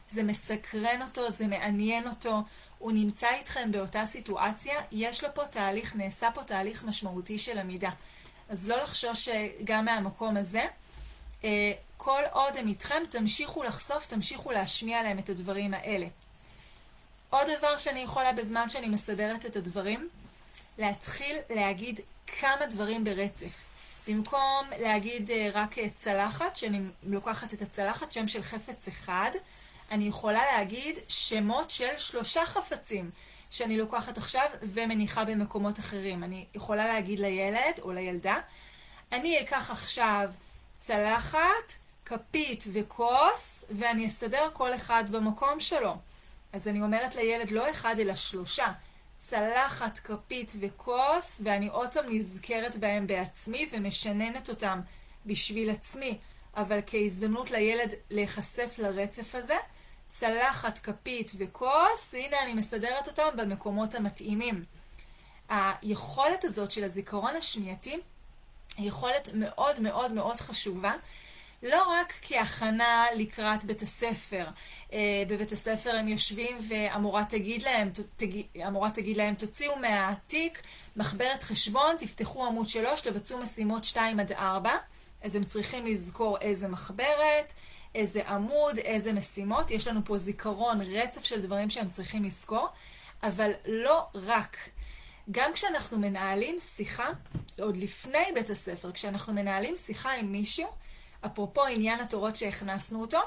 זה 0.10 0.24
מסקרן 0.24 1.02
אותו, 1.02 1.32
זה 1.32 1.48
מעניין 1.48 2.08
אותו, 2.08 2.42
הוא 2.80 2.92
נמצא 2.92 3.28
איתכם 3.34 3.72
באותה 3.72 4.06
סיטואציה, 4.06 4.82
יש 4.92 5.24
לו 5.24 5.30
פה 5.34 5.46
תהליך, 5.46 5.96
נעשה 5.96 6.32
פה 6.32 6.44
תהליך 6.44 6.84
משמעותי 6.84 7.40
של 7.40 7.60
עמידה. 7.60 7.90
אז 8.50 8.68
לא 8.68 8.84
לחשוש 8.84 9.30
אה, 9.30 9.48
גם 9.64 9.86
מהמקום 9.86 10.38
הזה. 10.38 10.66
אה, 11.44 11.72
כל 11.98 12.22
עוד 12.32 12.58
הם 12.58 12.68
איתכם, 12.68 13.04
תמשיכו 13.10 13.64
לחשוף, 13.64 14.06
תמשיכו 14.06 14.52
להשמיע 14.52 15.04
להם 15.04 15.20
את 15.20 15.30
הדברים 15.30 15.74
האלה. 15.74 16.08
עוד 17.30 17.48
דבר 17.58 17.78
שאני 17.78 18.00
יכולה 18.00 18.34
בזמן 18.34 18.70
שאני 18.70 18.88
מסדרת 18.88 19.46
את 19.46 19.56
הדברים, 19.56 20.10
להתחיל 20.78 21.38
להגיד 21.50 22.00
כמה 22.40 22.66
דברים 22.70 23.04
ברצף. 23.04 23.75
במקום 24.08 24.68
להגיד 24.80 25.32
אה, 25.32 25.50
רק 25.54 25.76
צלחת, 25.96 26.56
שאני 26.56 26.82
לוקחת 27.04 27.54
את 27.54 27.62
הצלחת, 27.62 28.12
שם 28.12 28.28
של 28.28 28.44
חפץ 28.44 28.88
אחד, 28.88 29.32
אני 29.92 30.08
יכולה 30.08 30.42
להגיד 30.58 30.96
שמות 31.08 31.72
של 31.72 31.98
שלושה 31.98 32.46
חפצים 32.46 33.10
שאני 33.52 33.78
לוקחת 33.78 34.18
עכשיו 34.18 34.46
ומניחה 34.62 35.26
במקומות 35.26 35.80
אחרים. 35.80 36.24
אני 36.24 36.46
יכולה 36.54 36.88
להגיד 36.88 37.20
לילד 37.20 37.80
או 37.82 37.92
לילדה, 37.92 38.36
אני 39.12 39.42
אקח 39.42 39.72
עכשיו 39.72 40.30
צלחת, 40.78 41.74
כפית 42.06 42.64
וכוס, 42.74 43.66
ואני 43.70 44.08
אסדר 44.08 44.50
כל 44.54 44.76
אחד 44.76 45.04
במקום 45.12 45.60
שלו. 45.60 45.96
אז 46.54 46.68
אני 46.68 46.82
אומרת 46.82 47.16
לילד 47.16 47.52
לא 47.52 47.72
אחד 47.72 47.96
אלא 48.00 48.16
שלושה. 48.16 48.68
צלחת, 49.30 50.00
כפית 50.00 50.52
וכוס, 50.60 51.42
ואני 51.44 51.68
עוד 51.68 51.94
פעם 51.94 52.06
נזכרת 52.10 52.76
בהם 52.76 53.08
בעצמי 53.08 53.70
ומשננת 53.72 54.50
אותם 54.50 54.82
בשביל 55.26 55.70
עצמי, 55.70 56.18
אבל 56.56 56.80
כהזדמנות 56.88 57.52
לילד 57.52 57.94
להיחשף 58.10 58.76
לרצף 58.78 59.36
הזה. 59.36 59.58
צלחת, 60.10 60.80
כפית 60.80 61.32
וכוס, 61.38 62.14
הנה 62.14 62.44
אני 62.44 62.54
מסדרת 62.54 63.08
אותם 63.08 63.38
במקומות 63.38 63.96
המתאימים. 63.96 64.64
היכולת 65.50 66.44
הזאת 66.44 66.72
של 66.72 66.84
הזיכרון 66.84 67.36
השמיעתי 67.36 68.00
היא 68.78 68.88
יכולת 68.88 69.30
מאוד 69.34 69.80
מאוד 69.80 70.12
מאוד 70.12 70.36
חשובה, 70.36 70.94
לא 71.66 71.84
רק 71.90 72.14
כהכנה 72.22 73.06
לקראת 73.16 73.64
בית 73.64 73.82
הספר. 73.82 74.48
אה, 74.94 75.24
בבית 75.28 75.52
הספר 75.52 75.96
הם 75.96 76.08
יושבים 76.08 76.58
והמורה 76.70 77.26
תגיד 77.30 77.64
להם, 77.64 77.92
תגיד, 78.18 78.46
המורה 78.56 78.92
תגיד 78.92 79.18
להם, 79.18 79.36
תוציאו 79.36 79.76
מהתיק 79.80 80.62
מחברת 80.96 81.44
חשבון, 81.44 81.96
תפתחו 82.00 82.46
עמוד 82.46 82.70
3, 82.70 83.02
תבצעו 83.02 83.40
משימות 83.40 83.84
2 83.84 84.20
עד 84.20 84.32
4. 84.32 84.72
אז 85.22 85.36
הם 85.36 85.44
צריכים 85.44 85.86
לזכור 85.86 86.38
איזה 86.42 86.68
מחברת, 86.68 87.54
איזה 87.96 88.22
עמוד, 88.28 88.78
איזה 88.78 89.14
משימות. 89.14 89.72
יש 89.72 89.88
לנו 89.88 90.06
פה 90.06 90.18
זיכרון, 90.18 90.82
רצף 90.82 91.24
של 91.24 91.42
דברים 91.42 91.70
שהם 91.70 91.90
צריכים 91.90 92.24
לזכור, 92.24 92.68
אבל 93.24 93.52
לא 93.66 94.06
רק. 94.14 94.58
גם 95.32 95.54
כשאנחנו 95.54 96.00
מנהלים 96.00 96.60
שיחה, 96.60 97.10
עוד 97.60 97.78
לפני 97.78 98.26
בית 98.34 98.50
הספר, 98.50 98.92
כשאנחנו 98.92 99.34
מנהלים 99.34 99.78
שיחה 99.78 100.12
עם 100.12 100.32
מישהו, 100.32 100.68
אפרופו 101.26 101.66
עניין 101.66 102.00
התורות 102.00 102.36
שהכנסנו 102.36 103.02
אותו, 103.02 103.20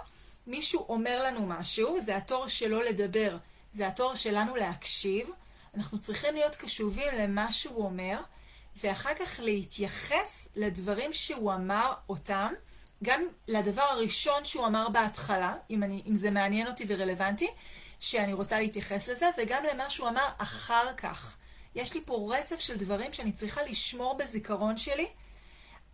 מישהו 0.47 0.87
אומר 0.89 1.23
לנו 1.25 1.47
משהו, 1.47 2.01
זה 2.01 2.17
התור 2.17 2.49
שלו 2.49 2.83
לדבר, 2.83 3.37
זה 3.73 3.89
התור 3.89 4.15
שלנו 4.15 4.57
להקשיב, 4.57 5.31
אנחנו 5.77 6.01
צריכים 6.01 6.35
להיות 6.35 6.57
קשובים 6.57 7.15
למה 7.15 7.53
שהוא 7.53 7.85
אומר, 7.85 8.21
ואחר 8.77 9.15
כך 9.15 9.41
להתייחס 9.43 10.49
לדברים 10.57 11.13
שהוא 11.13 11.53
אמר 11.53 11.93
אותם, 12.09 12.53
גם 13.05 13.23
לדבר 13.49 13.83
הראשון 13.83 14.45
שהוא 14.45 14.67
אמר 14.67 14.89
בהתחלה, 14.89 15.55
אם, 15.71 15.83
אני, 15.83 16.03
אם 16.07 16.17
זה 16.17 16.31
מעניין 16.31 16.67
אותי 16.67 16.85
ורלוונטי, 16.89 17.49
שאני 18.01 18.33
רוצה 18.33 18.59
להתייחס 18.59 19.09
לזה, 19.09 19.27
וגם 19.39 19.65
למה 19.73 19.91
שהוא 19.91 20.09
אמר 20.09 20.29
אחר 20.39 20.95
כך. 20.97 21.37
יש 21.75 21.95
לי 21.95 22.01
פה 22.05 22.35
רצף 22.37 22.61
של 22.61 22.77
דברים 22.77 23.13
שאני 23.13 23.33
צריכה 23.33 23.63
לשמור 23.63 24.17
בזיכרון 24.17 24.77
שלי, 24.77 25.09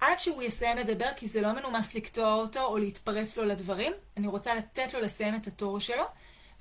עד 0.00 0.18
שהוא 0.18 0.42
יסיים 0.42 0.76
לדבר, 0.76 1.08
כי 1.16 1.28
זה 1.28 1.40
לא 1.40 1.52
מנומס 1.52 1.94
לקטוע 1.94 2.34
אותו 2.34 2.64
או 2.64 2.78
להתפרץ 2.78 3.36
לו 3.36 3.44
לדברים. 3.44 3.92
אני 4.16 4.26
רוצה 4.26 4.54
לתת 4.54 4.94
לו 4.94 5.00
לסיים 5.00 5.34
את 5.34 5.46
התור 5.46 5.80
שלו, 5.80 6.04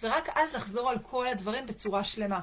ורק 0.01 0.29
אז 0.35 0.55
לחזור 0.55 0.89
על 0.89 0.99
כל 0.99 1.27
הדברים 1.27 1.65
בצורה 1.65 2.03
שלמה. 2.03 2.39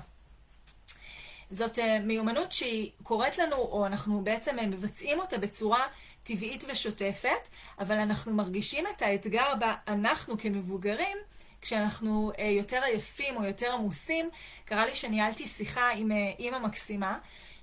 זאת 1.50 1.78
uh, 1.78 1.82
מיומנות 2.02 2.52
שהיא 2.52 2.90
קורית 3.02 3.38
לנו, 3.38 3.56
או 3.56 3.86
אנחנו 3.86 4.20
בעצם 4.24 4.58
uh, 4.58 4.62
מבצעים 4.62 5.20
אותה 5.20 5.38
בצורה 5.38 5.86
טבעית 6.22 6.64
ושוטפת, 6.68 7.48
אבל 7.78 7.94
אנחנו 7.98 8.34
מרגישים 8.34 8.84
את 8.96 9.02
האתגר 9.02 9.54
בה 9.60 9.74
אנחנו 9.88 10.38
כמבוגרים, 10.38 11.16
כשאנחנו 11.60 12.32
uh, 12.36 12.40
יותר 12.40 12.82
עייפים 12.82 13.36
או 13.36 13.44
יותר 13.44 13.72
עמוסים. 13.72 14.30
קרה 14.64 14.86
לי 14.86 14.94
שניהלתי 14.94 15.48
שיחה 15.48 15.90
עם 15.90 16.10
אימא 16.38 16.58
מקסימה, 16.58 17.18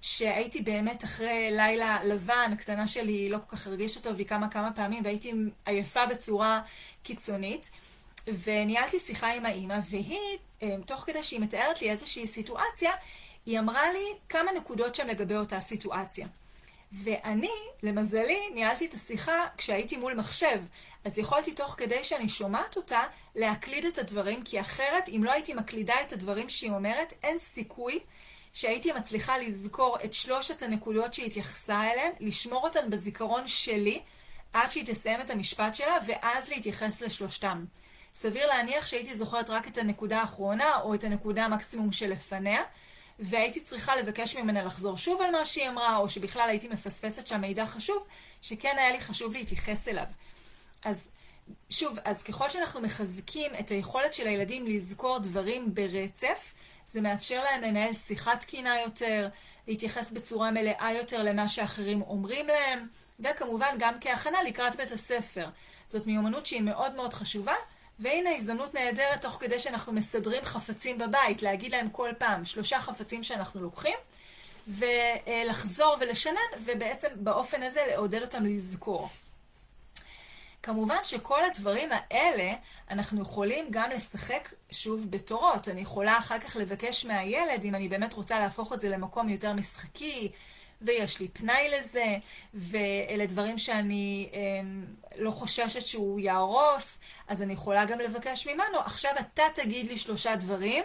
שהייתי 0.09 0.61
באמת 0.61 1.03
אחרי 1.03 1.49
לילה 1.51 2.03
לבן, 2.03 2.49
הקטנה 2.53 2.87
שלי 2.87 3.29
לא 3.29 3.37
כל 3.37 3.55
כך 3.55 3.67
הרגישה 3.67 3.99
טוב, 3.99 4.17
היא 4.17 4.27
קמה 4.27 4.49
כמה 4.49 4.71
פעמים 4.75 5.03
והייתי 5.03 5.33
עייפה 5.65 6.05
בצורה 6.05 6.61
קיצונית. 7.03 7.69
וניהלתי 8.43 8.99
שיחה 8.99 9.33
עם 9.33 9.45
האימא, 9.45 9.79
והיא, 9.89 10.37
תוך 10.85 11.01
כדי 11.01 11.23
שהיא 11.23 11.39
מתארת 11.39 11.81
לי 11.81 11.91
איזושהי 11.91 12.27
סיטואציה, 12.27 12.91
היא 13.45 13.59
אמרה 13.59 13.91
לי 13.93 14.05
כמה 14.29 14.51
נקודות 14.51 14.95
שם 14.95 15.07
לגבי 15.07 15.35
אותה 15.35 15.61
סיטואציה. 15.61 16.27
ואני, 16.91 17.51
למזלי, 17.83 18.39
ניהלתי 18.53 18.85
את 18.85 18.93
השיחה 18.93 19.45
כשהייתי 19.57 19.97
מול 19.97 20.13
מחשב. 20.13 20.61
אז 21.05 21.17
יכולתי 21.17 21.53
תוך 21.53 21.75
כדי 21.77 22.03
שאני 22.03 22.29
שומעת 22.29 22.75
אותה, 22.75 23.01
להקליד 23.35 23.85
את 23.85 23.97
הדברים, 23.97 24.43
כי 24.43 24.59
אחרת, 24.59 25.09
אם 25.09 25.23
לא 25.23 25.31
הייתי 25.31 25.53
מקלידה 25.53 25.95
את 26.07 26.13
הדברים 26.13 26.49
שהיא 26.49 26.71
אומרת, 26.71 27.13
אין 27.23 27.37
סיכוי 27.37 27.99
שהייתי 28.57 28.91
מצליחה 28.91 29.37
לזכור 29.37 29.97
את 30.05 30.13
שלושת 30.13 30.61
הנקודות 30.61 31.13
שהיא 31.13 31.25
התייחסה 31.25 31.91
אליהן, 31.91 32.11
לשמור 32.19 32.63
אותן 32.63 32.89
בזיכרון 32.89 33.47
שלי, 33.47 34.01
עד 34.53 34.71
שהיא 34.71 34.85
תסיים 34.85 35.21
את 35.21 35.29
המשפט 35.29 35.75
שלה, 35.75 35.97
ואז 36.07 36.49
להתייחס 36.49 37.01
לשלושתם. 37.01 37.65
סביר 38.13 38.47
להניח 38.47 38.87
שהייתי 38.87 39.17
זוכרת 39.17 39.49
רק 39.49 39.67
את 39.67 39.77
הנקודה 39.77 40.19
האחרונה, 40.21 40.77
או 40.81 40.93
את 40.93 41.03
הנקודה 41.03 41.45
המקסימום 41.45 41.91
שלפניה, 41.91 42.61
והייתי 43.19 43.61
צריכה 43.61 43.95
לבקש 43.95 44.35
ממנה 44.35 44.63
לחזור 44.63 44.97
שוב 44.97 45.21
על 45.21 45.31
מה 45.31 45.45
שהיא 45.45 45.69
אמרה, 45.69 45.97
או 45.97 46.09
שבכלל 46.09 46.49
הייתי 46.49 46.67
מפספסת 46.67 47.27
שם 47.27 47.41
מידע 47.41 47.65
חשוב, 47.65 48.07
שכן 48.41 48.75
היה 48.77 48.91
לי 48.91 49.01
חשוב 49.01 49.33
להתייחס 49.33 49.87
אליו. 49.87 50.07
אז 50.83 51.07
שוב, 51.69 51.97
אז 52.05 52.23
ככל 52.23 52.49
שאנחנו 52.49 52.81
מחזקים 52.81 53.51
את 53.59 53.69
היכולת 53.69 54.13
של 54.13 54.27
הילדים 54.27 54.67
לזכור 54.67 55.19
דברים 55.19 55.73
ברצף, 55.73 56.53
זה 56.87 57.01
מאפשר 57.01 57.43
להם 57.43 57.61
לנהל 57.61 57.93
שיחה 57.93 58.37
תקינה 58.37 58.81
יותר, 58.81 59.29
להתייחס 59.67 60.11
בצורה 60.11 60.51
מלאה 60.51 60.89
יותר 60.97 61.23
למה 61.23 61.47
שאחרים 61.47 62.01
אומרים 62.01 62.47
להם, 62.47 62.87
וכמובן 63.19 63.75
גם 63.79 63.93
כהכנה 64.01 64.43
לקראת 64.43 64.75
בית 64.75 64.91
הספר. 64.91 65.49
זאת 65.87 66.07
מיומנות 66.07 66.45
שהיא 66.45 66.61
מאוד 66.61 66.95
מאוד 66.95 67.13
חשובה, 67.13 67.53
והנה 67.99 68.29
הזדמנות 68.35 68.73
נהדרת 68.73 69.21
תוך 69.21 69.37
כדי 69.39 69.59
שאנחנו 69.59 69.93
מסדרים 69.93 70.45
חפצים 70.45 70.97
בבית, 70.97 71.41
להגיד 71.41 71.71
להם 71.71 71.89
כל 71.89 72.09
פעם 72.17 72.45
שלושה 72.45 72.81
חפצים 72.81 73.23
שאנחנו 73.23 73.61
לוקחים, 73.61 73.97
ולחזור 74.67 75.97
ולשנן, 75.99 76.61
ובעצם 76.65 77.07
באופן 77.15 77.63
הזה 77.63 77.81
לעודד 77.91 78.21
אותם 78.21 78.45
לזכור. 78.45 79.09
כמובן 80.67 80.97
שכל 81.03 81.39
הדברים 81.43 81.89
האלה, 81.91 82.53
אנחנו 82.89 83.21
יכולים 83.21 83.65
גם 83.71 83.89
לשחק 83.89 84.53
שוב 84.71 85.11
בתורות. 85.11 85.67
אני 85.67 85.81
יכולה 85.81 86.17
אחר 86.17 86.39
כך 86.39 86.55
לבקש 86.55 87.05
מהילד, 87.05 87.63
אם 87.63 87.75
אני 87.75 87.87
באמת 87.87 88.13
רוצה 88.13 88.39
להפוך 88.39 88.73
את 88.73 88.81
זה 88.81 88.89
למקום 88.89 89.29
יותר 89.29 89.53
משחקי, 89.53 90.31
ויש 90.81 91.19
לי 91.19 91.27
פנאי 91.27 91.69
לזה, 91.69 92.17
ואלה 92.53 93.25
דברים 93.25 93.57
שאני 93.57 94.29
אה, 94.33 94.39
לא 95.17 95.31
חוששת 95.31 95.87
שהוא 95.87 96.19
יהרוס, 96.19 96.97
אז 97.27 97.41
אני 97.41 97.53
יכולה 97.53 97.85
גם 97.85 97.99
לבקש 97.99 98.47
ממנו, 98.47 98.79
עכשיו 98.79 99.11
אתה 99.19 99.43
תגיד 99.55 99.87
לי 99.87 99.97
שלושה 99.97 100.35
דברים, 100.35 100.83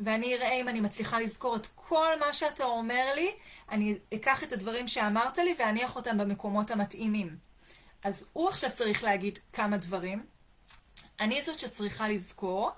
ואני 0.00 0.34
אראה 0.34 0.52
אם 0.52 0.68
אני 0.68 0.80
מצליחה 0.80 1.20
לזכור 1.20 1.56
את 1.56 1.66
כל 1.74 2.18
מה 2.20 2.32
שאתה 2.32 2.64
אומר 2.64 3.14
לי, 3.14 3.30
אני 3.70 3.98
אקח 4.14 4.42
את 4.42 4.52
הדברים 4.52 4.88
שאמרת 4.88 5.38
לי 5.38 5.54
ואניח 5.58 5.96
אותם 5.96 6.18
במקומות 6.18 6.70
המתאימים. 6.70 7.45
אז 8.06 8.26
הוא 8.32 8.48
עכשיו 8.48 8.70
צריך 8.74 9.04
להגיד 9.04 9.38
כמה 9.52 9.76
דברים. 9.76 10.26
אני 11.20 11.42
זאת 11.42 11.60
שצריכה 11.60 12.08
לזכור, 12.08 12.70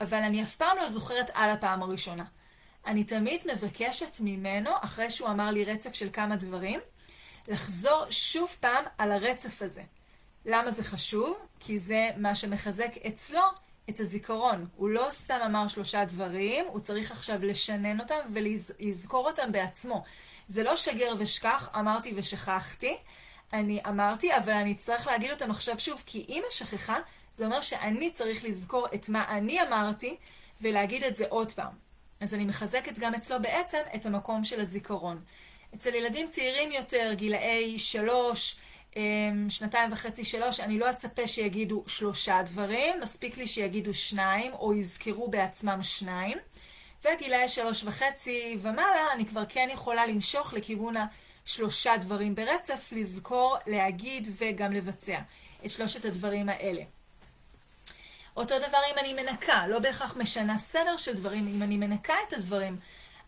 אבל 0.00 0.18
אני 0.18 0.42
אף 0.42 0.56
פעם 0.56 0.76
לא 0.76 0.88
זוכרת 0.88 1.30
על 1.34 1.50
הפעם 1.50 1.82
הראשונה. 1.82 2.24
אני 2.86 3.04
תמיד 3.04 3.40
מבקשת 3.52 4.16
ממנו, 4.20 4.70
אחרי 4.80 5.10
שהוא 5.10 5.28
אמר 5.28 5.50
לי 5.50 5.64
רצף 5.64 5.94
של 5.94 6.08
כמה 6.12 6.36
דברים, 6.36 6.80
לחזור 7.48 8.04
שוב 8.10 8.56
פעם 8.60 8.84
על 8.98 9.12
הרצף 9.12 9.62
הזה. 9.62 9.82
למה 10.44 10.70
זה 10.70 10.84
חשוב? 10.84 11.36
כי 11.60 11.78
זה 11.78 12.10
מה 12.16 12.34
שמחזק 12.34 12.92
אצלו 13.08 13.42
את 13.90 14.00
הזיכרון. 14.00 14.66
הוא 14.76 14.88
לא 14.88 15.08
סתם 15.10 15.38
אמר 15.46 15.68
שלושה 15.68 16.04
דברים, 16.04 16.64
הוא 16.68 16.80
צריך 16.80 17.12
עכשיו 17.12 17.44
לשנן 17.44 18.00
אותם 18.00 18.18
ולזכור 18.32 19.28
אותם 19.28 19.52
בעצמו. 19.52 20.04
זה 20.48 20.62
לא 20.62 20.76
שגר 20.76 21.14
ושכח, 21.18 21.70
אמרתי 21.78 22.12
ושכחתי, 22.16 22.96
אני 23.52 23.80
אמרתי, 23.88 24.36
אבל 24.36 24.52
אני 24.52 24.72
אצטרך 24.72 25.06
להגיד 25.06 25.30
אותם 25.30 25.50
עכשיו 25.50 25.80
שוב, 25.80 26.02
כי 26.06 26.24
אימא 26.28 26.46
שכחה, 26.50 26.98
זה 27.34 27.44
אומר 27.44 27.60
שאני 27.60 28.10
צריך 28.10 28.44
לזכור 28.44 28.86
את 28.94 29.08
מה 29.08 29.24
אני 29.28 29.62
אמרתי, 29.62 30.16
ולהגיד 30.60 31.04
את 31.04 31.16
זה 31.16 31.24
עוד 31.28 31.52
פעם. 31.52 31.72
אז 32.20 32.34
אני 32.34 32.44
מחזקת 32.44 32.98
גם 32.98 33.14
אצלו 33.14 33.42
בעצם 33.42 33.78
את 33.94 34.06
המקום 34.06 34.44
של 34.44 34.60
הזיכרון. 34.60 35.20
אצל 35.74 35.94
ילדים 35.94 36.28
צעירים 36.30 36.72
יותר, 36.72 37.12
גילאי 37.14 37.78
שלוש, 37.78 38.56
אמ, 38.96 39.46
שנתיים 39.48 39.92
וחצי, 39.92 40.24
שלוש, 40.24 40.60
אני 40.60 40.78
לא 40.78 40.90
אצפה 40.90 41.26
שיגידו 41.26 41.84
שלושה 41.86 42.42
דברים, 42.42 43.00
מספיק 43.00 43.36
לי 43.36 43.46
שיגידו 43.46 43.94
שניים, 43.94 44.52
או 44.52 44.74
יזכרו 44.74 45.28
בעצמם 45.28 45.82
שניים. 45.82 46.38
וגילאי 47.04 47.48
שלוש 47.48 47.84
וחצי 47.84 48.58
ומעלה, 48.62 49.12
אני 49.14 49.26
כבר 49.26 49.42
כן 49.48 49.68
יכולה 49.72 50.06
למשוך 50.06 50.52
לכיוון 50.52 50.94
השלושה 51.46 51.96
דברים 51.96 52.34
ברצף, 52.34 52.88
לזכור, 52.92 53.56
להגיד 53.66 54.28
וגם 54.36 54.72
לבצע 54.72 55.18
את 55.66 55.70
שלושת 55.70 56.04
הדברים 56.04 56.48
האלה. 56.48 56.82
אותו 58.36 58.58
דבר 58.58 58.78
אם 58.92 58.98
אני 58.98 59.14
מנקה, 59.14 59.66
לא 59.66 59.78
בהכרח 59.78 60.16
משנה 60.16 60.58
סדר 60.58 60.96
של 60.96 61.14
דברים, 61.14 61.48
אם 61.48 61.62
אני 61.62 61.76
מנקה 61.76 62.14
את 62.28 62.32
הדברים, 62.32 62.78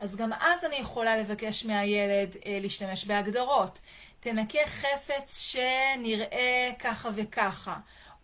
אז 0.00 0.16
גם 0.16 0.32
אז 0.32 0.64
אני 0.64 0.76
יכולה 0.76 1.16
לבקש 1.16 1.64
מהילד 1.64 2.37
אה, 2.46 2.58
להשתמש 2.62 3.04
בהגדרות. 3.04 3.78
תנקה 4.20 4.66
חפץ 4.66 5.38
שנראה 5.38 6.70
ככה 6.78 7.08
וככה, 7.14 7.76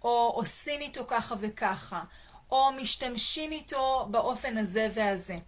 או 0.05 0.33
עושים 0.35 0.81
איתו 0.81 1.05
ככה 1.07 1.35
וככה, 1.41 2.03
או 2.51 2.73
משתמשים 2.73 3.53
איתו 3.53 4.07
באופן 4.11 4.59
הזה 4.59 4.89
והזה. 4.95 5.39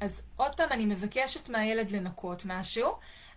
אז 0.00 0.22
עוד 0.36 0.54
פעם, 0.54 0.72
אני 0.72 0.86
מבקשת 0.86 1.48
מהילד 1.48 1.90
לנקות 1.90 2.42
משהו, 2.44 2.94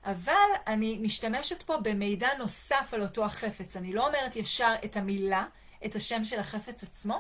אבל 0.07 0.49
אני 0.67 0.97
משתמשת 1.01 1.63
פה 1.63 1.77
במידע 1.77 2.29
נוסף 2.37 2.89
על 2.93 3.01
אותו 3.01 3.25
החפץ. 3.25 3.77
אני 3.77 3.93
לא 3.93 4.07
אומרת 4.07 4.35
ישר 4.35 4.75
את 4.85 4.97
המילה, 4.97 5.45
את 5.85 5.95
השם 5.95 6.25
של 6.25 6.39
החפץ 6.39 6.83
עצמו, 6.83 7.19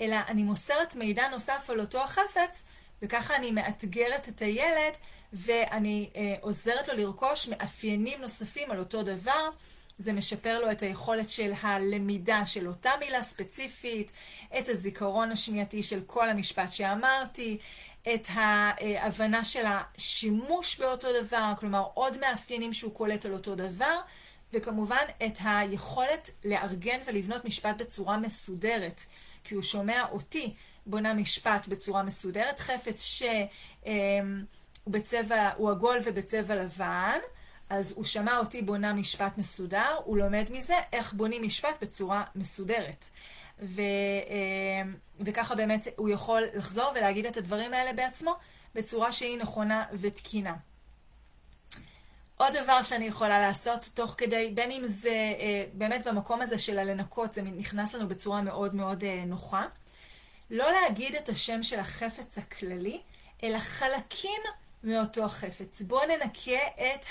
אלא 0.00 0.16
אני 0.28 0.42
מוסרת 0.42 0.96
מידע 0.96 1.28
נוסף 1.28 1.70
על 1.70 1.80
אותו 1.80 2.04
החפץ, 2.04 2.64
וככה 3.02 3.36
אני 3.36 3.50
מאתגרת 3.50 4.28
את 4.28 4.42
הילד, 4.42 4.92
ואני 5.32 6.10
אה, 6.16 6.34
עוזרת 6.40 6.88
לו 6.88 6.94
לרכוש 6.94 7.48
מאפיינים 7.48 8.20
נוספים 8.20 8.70
על 8.70 8.78
אותו 8.78 9.02
דבר. 9.02 9.48
זה 9.98 10.12
משפר 10.12 10.60
לו 10.60 10.72
את 10.72 10.82
היכולת 10.82 11.30
של 11.30 11.52
הלמידה 11.62 12.46
של 12.46 12.68
אותה 12.68 12.90
מילה 13.00 13.22
ספציפית, 13.22 14.12
את 14.58 14.68
הזיכרון 14.68 15.32
השמיעתי 15.32 15.82
של 15.82 16.00
כל 16.06 16.28
המשפט 16.28 16.72
שאמרתי, 16.72 17.58
את 18.14 18.26
ההבנה 18.28 19.44
של 19.44 19.64
השימוש 19.66 20.80
באותו 20.80 21.08
דבר, 21.22 21.52
כלומר 21.60 21.84
עוד 21.94 22.18
מאפיינים 22.20 22.72
שהוא 22.72 22.94
קולט 22.94 23.26
על 23.26 23.32
אותו 23.32 23.54
דבר, 23.54 24.00
וכמובן 24.52 25.04
את 25.26 25.38
היכולת 25.44 26.30
לארגן 26.44 26.98
ולבנות 27.06 27.44
משפט 27.44 27.76
בצורה 27.76 28.16
מסודרת, 28.16 29.00
כי 29.44 29.54
הוא 29.54 29.62
שומע 29.62 30.02
אותי 30.10 30.54
בונה 30.86 31.14
משפט 31.14 31.68
בצורה 31.68 32.02
מסודרת, 32.02 32.60
חפץ 32.60 33.04
שהוא 33.04 33.92
בצבע, 34.86 35.50
הוא 35.56 35.70
עגול 35.70 35.98
ובצבע 36.04 36.54
לבן, 36.54 37.18
אז 37.70 37.92
הוא 37.96 38.04
שמע 38.04 38.38
אותי 38.38 38.62
בונה 38.62 38.92
משפט 38.92 39.38
מסודר, 39.38 39.96
הוא 40.04 40.18
לומד 40.18 40.46
מזה 40.50 40.74
איך 40.92 41.12
בונים 41.12 41.42
משפט 41.42 41.82
בצורה 41.82 42.24
מסודרת. 42.34 43.04
ו, 43.62 43.82
וככה 45.20 45.54
באמת 45.54 45.86
הוא 45.96 46.08
יכול 46.08 46.42
לחזור 46.54 46.92
ולהגיד 46.94 47.26
את 47.26 47.36
הדברים 47.36 47.74
האלה 47.74 47.92
בעצמו 47.92 48.34
בצורה 48.74 49.12
שהיא 49.12 49.38
נכונה 49.38 49.84
ותקינה. 49.92 50.54
עוד 52.36 52.56
דבר 52.56 52.82
שאני 52.82 53.04
יכולה 53.04 53.40
לעשות 53.40 53.90
תוך 53.94 54.14
כדי, 54.18 54.50
בין 54.54 54.70
אם 54.70 54.82
זה 54.86 55.34
באמת 55.72 56.06
במקום 56.06 56.42
הזה 56.42 56.58
של 56.58 56.78
הלנקות, 56.78 57.32
זה 57.32 57.42
נכנס 57.42 57.94
לנו 57.94 58.08
בצורה 58.08 58.40
מאוד 58.42 58.74
מאוד 58.74 59.04
נוחה. 59.26 59.66
לא 60.50 60.70
להגיד 60.72 61.14
את 61.14 61.28
השם 61.28 61.62
של 61.62 61.80
החפץ 61.80 62.38
הכללי, 62.38 63.00
אלא 63.42 63.58
חלקים 63.58 64.42
מאותו 64.84 65.24
החפץ. 65.24 65.82
בואו 65.82 66.06
ננקה 66.06 66.66
את 66.76 67.06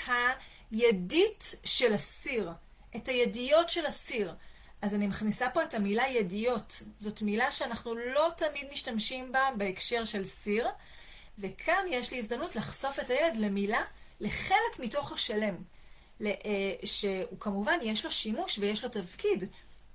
הידית 0.70 1.54
של 1.64 1.94
הסיר, 1.94 2.52
את 2.96 3.08
הידיות 3.08 3.70
של 3.70 3.86
הסיר. 3.86 4.34
אז 4.84 4.94
אני 4.94 5.06
מכניסה 5.06 5.50
פה 5.50 5.62
את 5.62 5.74
המילה 5.74 6.08
ידיות. 6.08 6.82
זאת 6.98 7.22
מילה 7.22 7.52
שאנחנו 7.52 7.94
לא 7.94 8.30
תמיד 8.36 8.66
משתמשים 8.72 9.32
בה 9.32 9.48
בהקשר 9.56 10.04
של 10.04 10.24
סיר, 10.24 10.68
וכאן 11.38 11.84
יש 11.90 12.10
לי 12.10 12.18
הזדמנות 12.18 12.56
לחשוף 12.56 12.98
את 13.00 13.10
הילד 13.10 13.36
למילה, 13.36 13.82
לחלק 14.20 14.78
מתוך 14.78 15.12
השלם. 15.12 15.54
אה, 16.22 16.30
שהוא 16.84 17.40
כמובן 17.40 17.78
יש 17.82 18.04
לו 18.04 18.10
שימוש 18.10 18.58
ויש 18.58 18.84
לו 18.84 18.90
תפקיד. 18.90 19.44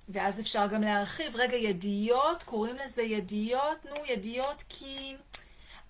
ואז 0.08 0.40
אפשר 0.40 0.66
גם 0.66 0.82
להרחיב, 0.82 1.36
רגע, 1.36 1.56
ידיות, 1.56 2.42
קוראים 2.42 2.76
לזה 2.76 3.02
ידיות, 3.02 3.84
נו, 3.84 4.04
ידיות 4.06 4.64
כי... 4.68 5.16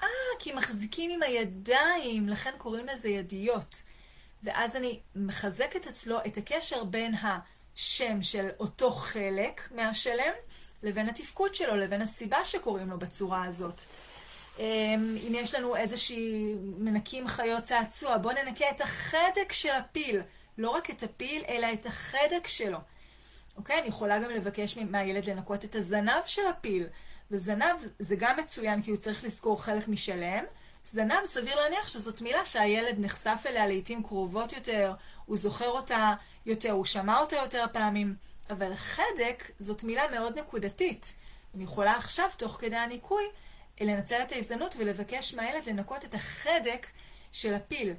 אה, 0.02 0.08
כי 0.38 0.52
מחזיקים 0.52 1.10
עם 1.10 1.22
הידיים, 1.22 2.28
לכן 2.28 2.52
קוראים 2.58 2.86
לזה 2.86 3.08
ידיות. 3.08 3.74
ואז 4.42 4.76
אני 4.76 5.00
מחזקת 5.14 5.86
אצלו 5.86 6.18
את 6.26 6.36
הקשר 6.36 6.84
בין 6.84 7.14
השם 7.80 8.22
של 8.22 8.48
אותו 8.58 8.90
חלק 8.90 9.68
מהשלם, 9.74 10.32
לבין 10.82 11.08
התפקוד 11.08 11.54
שלו, 11.54 11.76
לבין 11.76 12.02
הסיבה 12.02 12.44
שקוראים 12.44 12.90
לו 12.90 12.98
בצורה 12.98 13.44
הזאת. 13.44 13.80
אמ, 14.58 14.64
אם 15.28 15.32
יש 15.34 15.54
לנו 15.54 15.76
איזושהי 15.76 16.54
מנקים 16.78 17.28
חיות 17.28 17.64
צעצוע, 17.64 18.18
בואו 18.18 18.34
ננקה 18.34 18.70
את 18.70 18.80
החדק 18.80 19.52
של 19.52 19.70
הפיל. 19.70 20.20
לא 20.58 20.70
רק 20.70 20.90
את 20.90 21.02
הפיל, 21.02 21.42
אלא 21.48 21.66
את 21.72 21.86
החדק 21.86 22.46
שלו. 22.46 22.78
אוקיי? 23.56 23.80
אני 23.80 23.88
יכולה 23.88 24.18
גם 24.18 24.30
לבקש 24.30 24.78
מהילד 24.78 25.24
לנקות 25.24 25.64
את 25.64 25.74
הזנב 25.74 26.22
של 26.26 26.46
הפיל. 26.46 26.86
וזנב 27.30 27.76
זה 27.98 28.16
גם 28.16 28.36
מצוין 28.36 28.82
כי 28.82 28.90
הוא 28.90 28.98
צריך 28.98 29.24
לזכור 29.24 29.62
חלק 29.62 29.88
משלם. 29.88 30.44
זנב 30.84 31.24
סביר 31.24 31.54
להניח 31.54 31.88
שזאת 31.88 32.22
מילה 32.22 32.44
שהילד 32.44 32.96
נחשף 32.98 33.44
אליה 33.46 33.66
לעיתים 33.66 34.02
קרובות 34.02 34.52
יותר, 34.52 34.92
הוא 35.30 35.36
זוכר 35.36 35.68
אותה 35.68 36.14
יותר, 36.46 36.70
הוא 36.70 36.84
שמע 36.84 37.18
אותה 37.18 37.36
יותר 37.36 37.66
פעמים. 37.72 38.16
אבל 38.50 38.76
חדק 38.76 39.50
זאת 39.58 39.84
מילה 39.84 40.02
מאוד 40.10 40.38
נקודתית. 40.38 41.14
אני 41.54 41.64
יכולה 41.64 41.96
עכשיו, 41.96 42.28
תוך 42.36 42.52
כדי 42.60 42.76
הניקוי, 42.76 43.24
לנצל 43.80 44.22
את 44.22 44.32
ההזדמנות 44.32 44.74
ולבקש 44.78 45.34
מהילד 45.34 45.66
לנקות 45.66 46.04
את 46.04 46.14
החדק 46.14 46.86
של 47.32 47.54
הפיל, 47.54 47.92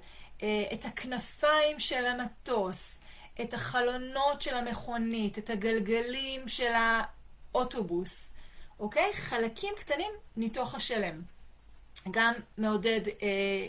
אה, 0.44 0.64
את 0.74 0.86
הכנפיים 0.86 1.80
של 1.80 2.06
המטוס, 2.06 3.00
את 3.42 3.54
החלונות 3.54 4.42
של 4.42 4.56
המכונית, 4.56 5.38
את 5.38 5.50
הגלגלים 5.50 6.48
של 6.48 6.72
האוטובוס, 7.54 8.34
אוקיי? 8.80 9.14
חלקים 9.14 9.74
קטנים 9.80 10.12
מתוך 10.38 10.76
השלם. 10.76 11.22
גם 12.12 12.34
מעודד 12.58 13.02
אה, 13.08 13.68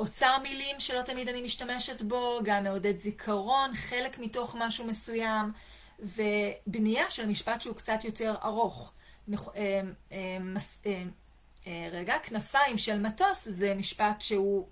אוצר 0.00 0.38
מילים 0.42 0.80
שלא 0.80 1.02
תמיד 1.02 1.28
אני 1.28 1.42
משתמשת 1.42 2.02
בו, 2.02 2.40
גם 2.44 2.64
מעודד 2.64 2.98
זיכרון, 2.98 3.74
חלק 3.74 4.18
מתוך 4.18 4.56
משהו 4.58 4.86
מסוים, 4.86 5.52
ובנייה 5.98 7.10
של 7.10 7.26
משפט 7.26 7.60
שהוא 7.60 7.76
קצת 7.76 8.04
יותר 8.04 8.34
ארוך. 8.44 8.92
אה, 9.32 9.80
אה, 10.12 10.38
אה, 11.66 11.88
רגע, 11.92 12.14
כנפיים 12.22 12.78
של 12.78 12.98
מטוס 12.98 13.48
זה 13.48 13.74
משפט 13.74 14.20
שהוא 14.20 14.66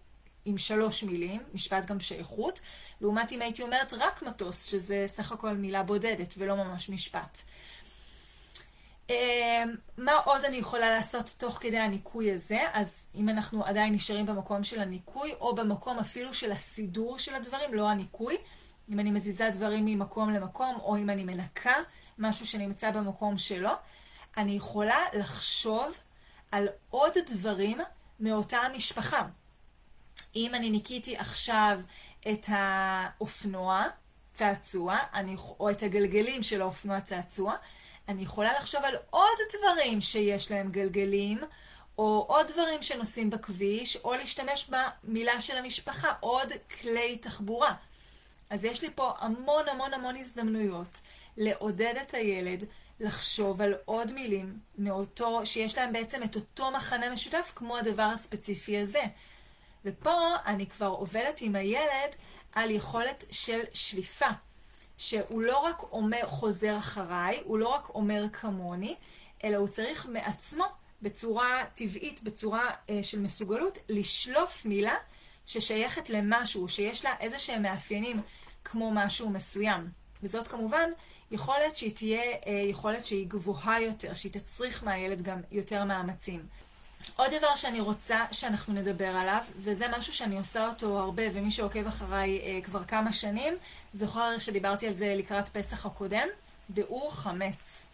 עם 0.44 0.58
שלוש 0.58 1.02
מילים, 1.02 1.40
משפט 1.54 1.86
גם 1.86 2.00
שייכות, 2.00 2.60
לעומת 3.00 3.32
אם 3.32 3.42
הייתי 3.42 3.62
אומרת 3.62 3.92
רק 3.92 4.22
מטוס, 4.22 4.64
שזה 4.64 5.04
סך 5.06 5.32
הכל 5.32 5.54
מילה 5.54 5.82
בודדת 5.82 6.34
ולא 6.38 6.56
ממש 6.56 6.88
משפט. 6.88 7.38
אמ, 9.62 9.74
מה 9.96 10.12
עוד 10.12 10.44
אני 10.44 10.56
יכולה 10.56 10.90
לעשות 10.90 11.34
תוך 11.38 11.58
כדי 11.60 11.78
הניקוי 11.78 12.32
הזה? 12.32 12.58
אז 12.72 13.06
אם 13.14 13.28
אנחנו 13.28 13.64
עדיין 13.64 13.94
נשארים 13.94 14.26
במקום 14.26 14.64
של 14.64 14.80
הניקוי, 14.80 15.34
או 15.40 15.54
במקום 15.54 15.98
אפילו 15.98 16.34
של 16.34 16.52
הסידור 16.52 17.18
של 17.18 17.34
הדברים, 17.34 17.74
לא 17.74 17.88
הניקוי, 17.88 18.36
אם 18.88 19.00
אני 19.00 19.10
מזיזה 19.10 19.50
דברים 19.50 19.84
ממקום 19.84 20.30
למקום, 20.30 20.78
או 20.80 20.96
אם 20.96 21.10
אני 21.10 21.24
מנקה 21.24 21.74
משהו 22.18 22.46
שנמצא 22.46 22.90
במקום 22.90 23.38
שלו, 23.38 23.70
אני 24.36 24.52
יכולה 24.52 24.98
לחשוב 25.12 25.98
על 26.52 26.68
עוד 26.90 27.12
דברים 27.26 27.78
מאותה 28.20 28.58
המשפחה. 28.58 29.26
אם 30.36 30.54
אני 30.54 30.70
ניקיתי 30.70 31.16
עכשיו 31.16 31.80
את 32.30 32.46
האופנוע 32.48 33.84
צעצוע, 34.34 34.96
אני, 35.14 35.36
או 35.60 35.70
את 35.70 35.82
הגלגלים 35.82 36.42
של 36.42 36.60
האופנוע 36.60 37.00
צעצוע, 37.00 37.54
אני 38.08 38.22
יכולה 38.22 38.58
לחשוב 38.58 38.84
על 38.84 38.94
עוד 39.10 39.38
דברים 39.58 40.00
שיש 40.00 40.50
להם 40.50 40.70
גלגלים, 40.70 41.40
או 41.98 42.24
עוד 42.28 42.46
דברים 42.46 42.82
שנוסעים 42.82 43.30
בכביש, 43.30 43.96
או 43.96 44.14
להשתמש 44.14 44.70
במילה 44.70 45.40
של 45.40 45.56
המשפחה, 45.56 46.12
עוד 46.20 46.52
כלי 46.80 47.18
תחבורה. 47.18 47.74
אז 48.50 48.64
יש 48.64 48.82
לי 48.82 48.90
פה 48.94 49.12
המון 49.18 49.68
המון 49.68 49.94
המון 49.94 50.16
הזדמנויות 50.16 51.00
לעודד 51.36 51.94
את 52.02 52.14
הילד 52.14 52.64
לחשוב 53.00 53.62
על 53.62 53.74
עוד 53.84 54.12
מילים 54.12 54.58
מאותו, 54.78 55.46
שיש 55.46 55.78
להם 55.78 55.92
בעצם 55.92 56.22
את 56.22 56.36
אותו 56.36 56.70
מחנה 56.70 57.10
משותף 57.10 57.52
כמו 57.54 57.76
הדבר 57.76 58.02
הספציפי 58.02 58.78
הזה. 58.78 59.02
ופה 59.84 60.36
אני 60.46 60.66
כבר 60.66 60.86
עובדת 60.86 61.38
עם 61.40 61.56
הילד 61.56 62.14
על 62.52 62.70
יכולת 62.70 63.24
של 63.30 63.60
שליפה. 63.72 64.28
שהוא 64.98 65.42
לא 65.42 65.58
רק 65.58 65.82
אומר 65.92 66.26
חוזר 66.26 66.78
אחריי, 66.78 67.40
הוא 67.44 67.58
לא 67.58 67.68
רק 67.68 67.88
אומר 67.88 68.24
כמוני, 68.32 68.96
אלא 69.44 69.56
הוא 69.56 69.68
צריך 69.68 70.06
מעצמו, 70.06 70.64
בצורה 71.02 71.64
טבעית, 71.74 72.22
בצורה 72.22 72.70
אה, 72.90 73.02
של 73.02 73.20
מסוגלות, 73.20 73.78
לשלוף 73.88 74.64
מילה 74.64 74.94
ששייכת 75.46 76.10
למשהו, 76.10 76.68
שיש 76.68 77.04
לה 77.04 77.14
איזה 77.20 77.38
שהם 77.38 77.62
מאפיינים 77.62 78.22
כמו 78.64 78.90
משהו 78.94 79.30
מסוים. 79.30 79.90
וזאת 80.22 80.48
כמובן 80.48 80.90
יכולת 81.30 81.76
שהיא 81.76 81.94
תהיה 81.94 82.22
אה, 82.22 82.52
יכולת 82.64 83.04
שהיא 83.04 83.26
גבוהה 83.28 83.80
יותר, 83.80 84.14
שהיא 84.14 84.32
תצריך 84.32 84.84
מהילד 84.84 85.22
גם 85.22 85.40
יותר 85.50 85.84
מאמצים. 85.84 86.46
עוד 87.16 87.30
דבר 87.38 87.54
שאני 87.54 87.80
רוצה 87.80 88.24
שאנחנו 88.32 88.74
נדבר 88.74 89.08
עליו, 89.08 89.44
וזה 89.56 89.86
משהו 89.98 90.12
שאני 90.12 90.38
עושה 90.38 90.68
אותו 90.68 90.98
הרבה, 90.98 91.22
ומי 91.34 91.50
שעוקב 91.50 91.86
אחריי 91.86 92.40
אה, 92.40 92.60
כבר 92.64 92.84
כמה 92.84 93.12
שנים, 93.12 93.54
זוכר 93.94 94.38
שדיברתי 94.38 94.86
על 94.86 94.92
זה 94.92 95.14
לקראת 95.18 95.48
פסח 95.48 95.86
הקודם, 95.86 96.28
ביאור 96.68 97.14
חמץ. 97.14 97.86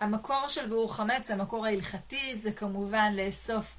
המקור 0.00 0.48
של 0.48 0.66
ביאור 0.66 0.94
חמץ, 0.94 1.30
המקור 1.30 1.66
ההלכתי, 1.66 2.36
זה 2.36 2.52
כמובן 2.52 3.12
לאסוף 3.16 3.76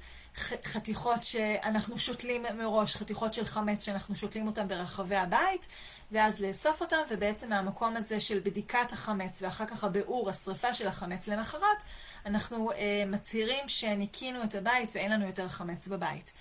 חתיכות 0.64 1.22
שאנחנו 1.22 1.98
שותלים 1.98 2.44
מראש, 2.54 2.96
חתיכות 2.96 3.34
של 3.34 3.44
חמץ 3.44 3.84
שאנחנו 3.84 4.16
שותלים 4.16 4.46
אותן 4.46 4.68
ברחבי 4.68 5.16
הבית, 5.16 5.66
ואז 6.12 6.40
לאסוף 6.40 6.80
אותם, 6.80 6.96
ובעצם 7.10 7.48
מהמקום 7.48 7.96
הזה 7.96 8.20
של 8.20 8.40
בדיקת 8.40 8.92
החמץ, 8.92 9.42
ואחר 9.42 9.66
כך 9.66 9.84
הביאור, 9.84 10.30
השרפה 10.30 10.74
של 10.74 10.88
החמץ 10.88 11.28
למחרת, 11.28 11.82
אנחנו 12.26 12.72
אה, 12.72 13.04
מצהירים 13.06 13.68
שניקינו 13.68 14.44
את 14.44 14.54
הבית 14.54 14.92
ואין 14.94 15.12
לנו 15.12 15.26
יותר 15.26 15.48
חמץ 15.48 15.88
בבית. 15.88 16.32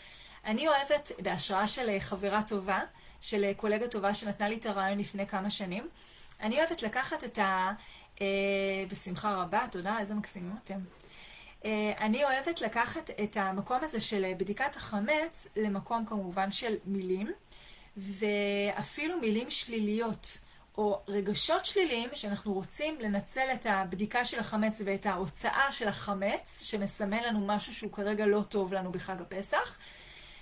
אני 0.45 0.67
אוהבת, 0.67 1.11
בהשראה 1.19 1.67
של 1.67 1.89
אה, 1.89 1.99
חברה 1.99 2.43
טובה, 2.43 2.79
של 3.21 3.43
אה, 3.43 3.53
קולגה 3.53 3.87
טובה 3.87 4.13
שנתנה 4.13 4.49
לי 4.49 4.55
את 4.55 4.65
הרעיון 4.65 4.99
לפני 4.99 5.27
כמה 5.27 5.49
שנים, 5.49 5.87
אני 6.41 6.59
אוהבת 6.59 6.83
לקחת 6.83 7.23
את 7.23 7.37
ה... 7.37 7.71
אה, 8.21 8.85
בשמחה 8.89 9.35
רבה, 9.35 9.65
תודה, 9.71 9.99
איזה 9.99 10.13
מקסימים 10.13 10.55
אתם. 10.63 10.79
אה, 11.65 11.93
אני 11.99 12.23
אוהבת 12.23 12.61
לקחת 12.61 13.09
את 13.23 13.37
המקום 13.37 13.77
הזה 13.81 14.01
של 14.01 14.33
בדיקת 14.37 14.75
החמץ 14.75 15.47
למקום 15.55 16.05
כמובן 16.05 16.51
של 16.51 16.75
מילים, 16.85 17.31
ואפילו 17.97 19.19
מילים 19.19 19.51
שליליות. 19.51 20.37
או 20.77 21.01
רגשות 21.07 21.65
שליליים 21.65 22.09
שאנחנו 22.13 22.53
רוצים 22.53 22.99
לנצל 22.99 23.47
את 23.53 23.65
הבדיקה 23.65 24.25
של 24.25 24.39
החמץ 24.39 24.81
ואת 24.85 25.05
ההוצאה 25.05 25.71
של 25.71 25.87
החמץ, 25.87 26.63
שמסמן 26.63 27.23
לנו 27.23 27.47
משהו 27.47 27.73
שהוא 27.73 27.91
כרגע 27.91 28.25
לא 28.25 28.41
טוב 28.49 28.73
לנו 28.73 28.91
בחג 28.91 29.21
הפסח, 29.21 29.77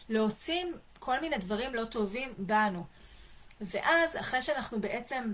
להוציא 0.09 0.65
כל 0.99 1.19
מיני 1.19 1.37
דברים 1.37 1.75
לא 1.75 1.85
טובים 1.85 2.33
בנו. 2.37 2.83
ואז, 3.61 4.17
אחרי 4.19 4.41
שאנחנו 4.41 4.81
בעצם 4.81 5.31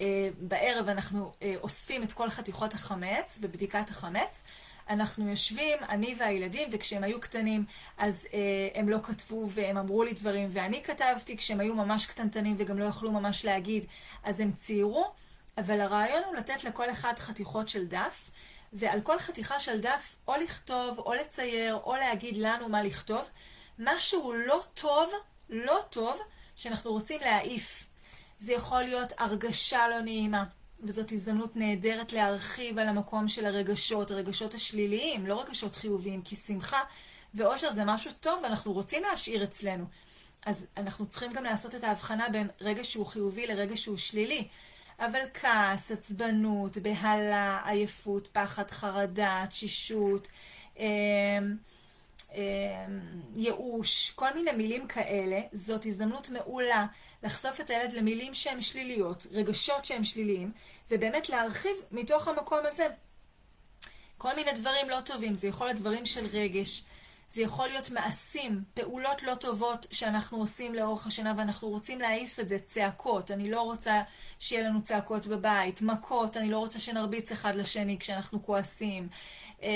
אה, 0.00 0.28
בערב 0.38 0.88
אנחנו 0.88 1.32
אה, 1.42 1.54
אוספים 1.62 2.02
את 2.02 2.12
כל 2.12 2.30
חתיכות 2.30 2.74
החמץ 2.74 3.38
בבדיקת 3.40 3.90
החמץ, 3.90 4.44
אנחנו 4.88 5.28
יושבים, 5.28 5.78
אני 5.88 6.14
והילדים, 6.18 6.68
וכשהם 6.72 7.04
היו 7.04 7.20
קטנים, 7.20 7.64
אז 7.98 8.26
אה, 8.34 8.68
הם 8.74 8.88
לא 8.88 8.98
כתבו 9.02 9.46
והם 9.50 9.76
אמרו 9.76 10.04
לי 10.04 10.12
דברים, 10.12 10.48
ואני 10.50 10.82
כתבתי, 10.82 11.36
כשהם 11.36 11.60
היו 11.60 11.74
ממש 11.74 12.06
קטנטנים 12.06 12.56
וגם 12.58 12.78
לא 12.78 12.84
יכלו 12.84 13.12
ממש 13.12 13.44
להגיד, 13.44 13.84
אז 14.24 14.40
הם 14.40 14.52
ציירו, 14.52 15.12
אבל 15.58 15.80
הרעיון 15.80 16.22
הוא 16.24 16.34
לתת 16.34 16.64
לכל 16.64 16.90
אחד 16.90 17.12
חתיכות 17.18 17.68
של 17.68 17.86
דף, 17.86 18.30
ועל 18.72 19.00
כל 19.00 19.18
חתיכה 19.18 19.60
של 19.60 19.80
דף, 19.80 20.16
או 20.28 20.34
לכתוב, 20.42 20.98
או 20.98 21.14
לצייר, 21.14 21.74
או 21.84 21.96
להגיד 21.96 22.36
לנו 22.36 22.68
מה 22.68 22.82
לכתוב, 22.82 23.28
משהו 23.78 24.32
לא 24.32 24.62
טוב, 24.74 25.10
לא 25.50 25.84
טוב, 25.90 26.18
שאנחנו 26.56 26.92
רוצים 26.92 27.20
להעיף. 27.20 27.86
זה 28.38 28.52
יכול 28.52 28.82
להיות 28.82 29.12
הרגשה 29.18 29.88
לא 29.88 30.00
נעימה. 30.00 30.44
וזאת 30.82 31.12
הזדמנות 31.12 31.56
נהדרת 31.56 32.12
להרחיב 32.12 32.78
על 32.78 32.88
המקום 32.88 33.28
של 33.28 33.46
הרגשות, 33.46 34.10
הרגשות 34.10 34.54
השליליים, 34.54 35.26
לא 35.26 35.40
רגשות 35.42 35.76
חיוביים, 35.76 36.22
כי 36.22 36.36
שמחה 36.36 36.80
ואושר 37.34 37.70
זה 37.72 37.84
משהו 37.84 38.10
טוב 38.20 38.40
ואנחנו 38.42 38.72
רוצים 38.72 39.02
להשאיר 39.02 39.44
אצלנו. 39.44 39.84
אז 40.46 40.66
אנחנו 40.76 41.06
צריכים 41.06 41.32
גם 41.32 41.44
לעשות 41.44 41.74
את 41.74 41.84
ההבחנה 41.84 42.28
בין 42.28 42.48
רגע 42.60 42.84
שהוא 42.84 43.06
חיובי 43.06 43.46
לרגע 43.46 43.76
שהוא 43.76 43.96
שלילי. 43.96 44.48
אבל 44.98 45.20
כעס, 45.34 45.92
עצבנות, 45.92 46.78
בהלה, 46.78 47.60
עייפות, 47.64 48.28
פחד, 48.32 48.70
חרדה, 48.70 49.44
תשישות, 49.48 50.28
אה, 50.78 50.84
אה, 52.34 52.86
ייאוש, 53.34 54.10
כל 54.10 54.34
מיני 54.34 54.52
מילים 54.52 54.86
כאלה, 54.86 55.40
זאת 55.52 55.86
הזדמנות 55.86 56.30
מעולה 56.30 56.86
לחשוף 57.24 57.60
את 57.60 57.70
הילד 57.70 57.92
למילים 57.92 58.34
שהן 58.34 58.62
שליליות, 58.62 59.26
רגשות 59.32 59.84
שהן 59.84 60.04
שליליים, 60.04 60.52
ובאמת 60.90 61.28
להרחיב 61.28 61.76
מתוך 61.92 62.28
המקום 62.28 62.58
הזה. 62.62 62.86
כל 64.18 64.36
מיני 64.36 64.52
דברים 64.52 64.90
לא 64.90 65.00
טובים, 65.04 65.34
זה 65.34 65.48
יכול 65.48 65.66
להיות 65.66 65.78
דברים 65.78 66.06
של 66.06 66.26
רגש, 66.32 66.84
זה 67.28 67.42
יכול 67.42 67.68
להיות 67.68 67.90
מעשים, 67.90 68.62
פעולות 68.74 69.22
לא 69.22 69.34
טובות 69.34 69.86
שאנחנו 69.90 70.38
עושים 70.38 70.74
לאורך 70.74 71.06
השנה 71.06 71.34
ואנחנו 71.36 71.68
רוצים 71.68 72.00
להעיף 72.00 72.40
את 72.40 72.48
זה, 72.48 72.58
צעקות, 72.58 73.30
אני 73.30 73.50
לא 73.50 73.60
רוצה 73.60 74.02
שיהיה 74.38 74.68
לנו 74.68 74.82
צעקות 74.82 75.26
בבית, 75.26 75.82
מכות, 75.82 76.36
אני 76.36 76.50
לא 76.50 76.58
רוצה 76.58 76.80
שנרביץ 76.80 77.32
אחד 77.32 77.54
לשני 77.54 77.98
כשאנחנו 77.98 78.42
כועסים, 78.42 79.08
אמ, 79.62 79.68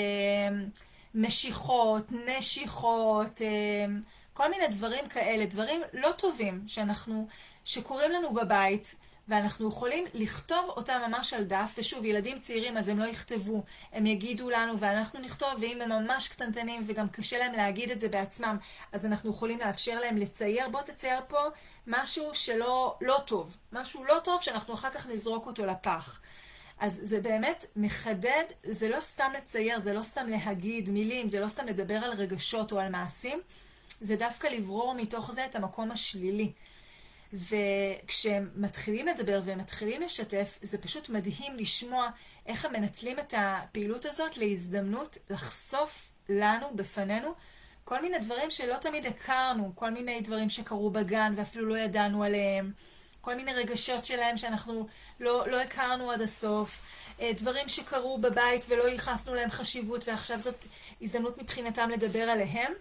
משיכות, 1.15 2.11
נשיכות, 2.11 3.41
אמ, 3.41 4.01
כל 4.39 4.49
מיני 4.49 4.67
דברים 4.67 5.07
כאלה, 5.07 5.45
דברים 5.45 5.81
לא 5.93 6.11
טובים 6.17 6.63
שאנחנו, 6.67 7.27
שקורים 7.65 8.11
לנו 8.11 8.33
בבית, 8.33 8.95
ואנחנו 9.27 9.69
יכולים 9.69 10.05
לכתוב 10.13 10.69
אותם 10.69 11.01
ממש 11.07 11.33
על 11.33 11.43
דף, 11.43 11.75
ושוב, 11.77 12.05
ילדים 12.05 12.39
צעירים 12.39 12.77
אז 12.77 12.89
הם 12.89 12.99
לא 12.99 13.05
יכתבו, 13.05 13.63
הם 13.93 14.05
יגידו 14.05 14.49
לנו 14.49 14.79
ואנחנו 14.79 15.19
נכתוב, 15.19 15.49
ואם 15.61 15.81
הם 15.81 15.89
ממש 15.89 16.27
קטנטנים 16.27 16.83
וגם 16.87 17.09
קשה 17.09 17.37
להם 17.37 17.53
להגיד 17.53 17.91
את 17.91 17.99
זה 17.99 18.07
בעצמם, 18.07 18.57
אז 18.91 19.05
אנחנו 19.05 19.29
יכולים 19.29 19.59
לאפשר 19.59 19.99
להם 19.99 20.17
לצייר, 20.17 20.69
בוא 20.69 20.81
תצייר 20.81 21.19
פה 21.27 21.39
משהו 21.87 22.29
שלא 22.33 22.95
לא 23.01 23.21
טוב, 23.25 23.57
משהו 23.71 24.05
לא 24.05 24.19
טוב 24.23 24.41
שאנחנו 24.41 24.73
אחר 24.73 24.89
כך 24.89 25.07
נזרוק 25.07 25.45
אותו 25.45 25.65
לפח. 25.65 26.19
אז 26.79 26.99
זה 27.03 27.21
באמת 27.21 27.65
מחדד, 27.75 28.43
זה 28.63 28.89
לא 28.89 28.99
סתם 28.99 29.31
לצייר, 29.37 29.79
זה 29.79 29.93
לא 29.93 30.03
סתם 30.03 30.27
להגיד 30.29 30.89
מילים, 30.89 31.29
זה 31.29 31.39
לא 31.39 31.47
סתם 31.47 31.67
לדבר 31.67 31.97
על 31.97 32.11
רגשות 32.11 32.71
או 32.71 32.79
על 32.79 32.89
מעשים, 32.89 33.41
זה 34.01 34.15
דווקא 34.15 34.47
לברור 34.47 34.93
מתוך 34.93 35.31
זה 35.31 35.45
את 35.45 35.55
המקום 35.55 35.91
השלילי. 35.91 36.51
וכשהם 37.33 38.49
מתחילים 38.55 39.07
לדבר 39.07 39.41
והם 39.45 39.57
מתחילים 39.57 40.01
לשתף, 40.01 40.59
זה 40.61 40.77
פשוט 40.77 41.09
מדהים 41.09 41.57
לשמוע 41.57 42.09
איך 42.45 42.65
הם 42.65 42.73
מנצלים 42.73 43.19
את 43.19 43.33
הפעילות 43.37 44.05
הזאת 44.05 44.37
להזדמנות 44.37 45.17
לחשוף 45.29 46.11
לנו, 46.29 46.67
בפנינו, 46.75 47.33
כל 47.83 48.01
מיני 48.01 48.19
דברים 48.19 48.51
שלא 48.51 48.75
תמיד 48.81 49.05
הכרנו, 49.05 49.71
כל 49.75 49.89
מיני 49.89 50.21
דברים 50.21 50.49
שקרו 50.49 50.89
בגן 50.89 51.33
ואפילו 51.35 51.65
לא 51.65 51.77
ידענו 51.77 52.23
עליהם, 52.23 52.71
כל 53.21 53.35
מיני 53.35 53.53
רגשות 53.53 54.05
שלהם 54.05 54.37
שאנחנו 54.37 54.87
לא, 55.19 55.47
לא 55.47 55.61
הכרנו 55.61 56.11
עד 56.11 56.21
הסוף, 56.21 56.81
אה, 57.21 57.31
דברים 57.33 57.67
שקרו 57.67 58.17
בבית 58.17 58.65
ולא 58.69 58.89
ייחסנו 58.89 59.35
להם 59.35 59.49
חשיבות 59.49 60.07
ועכשיו 60.07 60.39
זאת 60.39 60.65
הזדמנות 61.01 61.37
מבחינתם 61.37 61.89
לדבר 61.89 62.21
עליהם. 62.21 62.73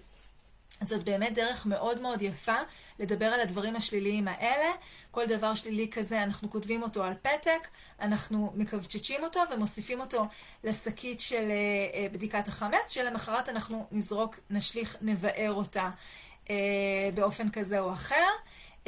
זאת 0.83 1.05
באמת 1.05 1.35
דרך 1.35 1.67
מאוד 1.67 2.01
מאוד 2.01 2.23
יפה 2.23 2.57
לדבר 2.99 3.27
על 3.27 3.41
הדברים 3.41 3.77
השליליים 3.77 4.29
האלה. 4.29 4.73
כל 5.11 5.27
דבר 5.27 5.55
שלילי 5.55 5.91
כזה, 5.91 6.23
אנחנו 6.23 6.51
כותבים 6.51 6.83
אותו 6.83 7.05
על 7.05 7.15
פתק, 7.23 7.69
אנחנו 8.01 8.53
מקבצ'צ'ים 8.55 9.25
אותו 9.25 9.41
ומוסיפים 9.55 10.01
אותו 10.01 10.27
לשקית 10.65 11.21
של 11.21 11.51
אה, 11.51 12.01
אה, 12.01 12.07
בדיקת 12.13 12.49
החמץ, 12.49 12.93
שלמחרת 12.95 13.49
אנחנו 13.49 13.87
נזרוק, 13.93 14.37
נשליך, 14.51 14.97
נבער 15.01 15.53
אותה 15.53 15.91
אה, 16.51 16.57
באופן 17.15 17.51
כזה 17.51 17.81
או 17.81 17.93
אחר. 17.93 18.27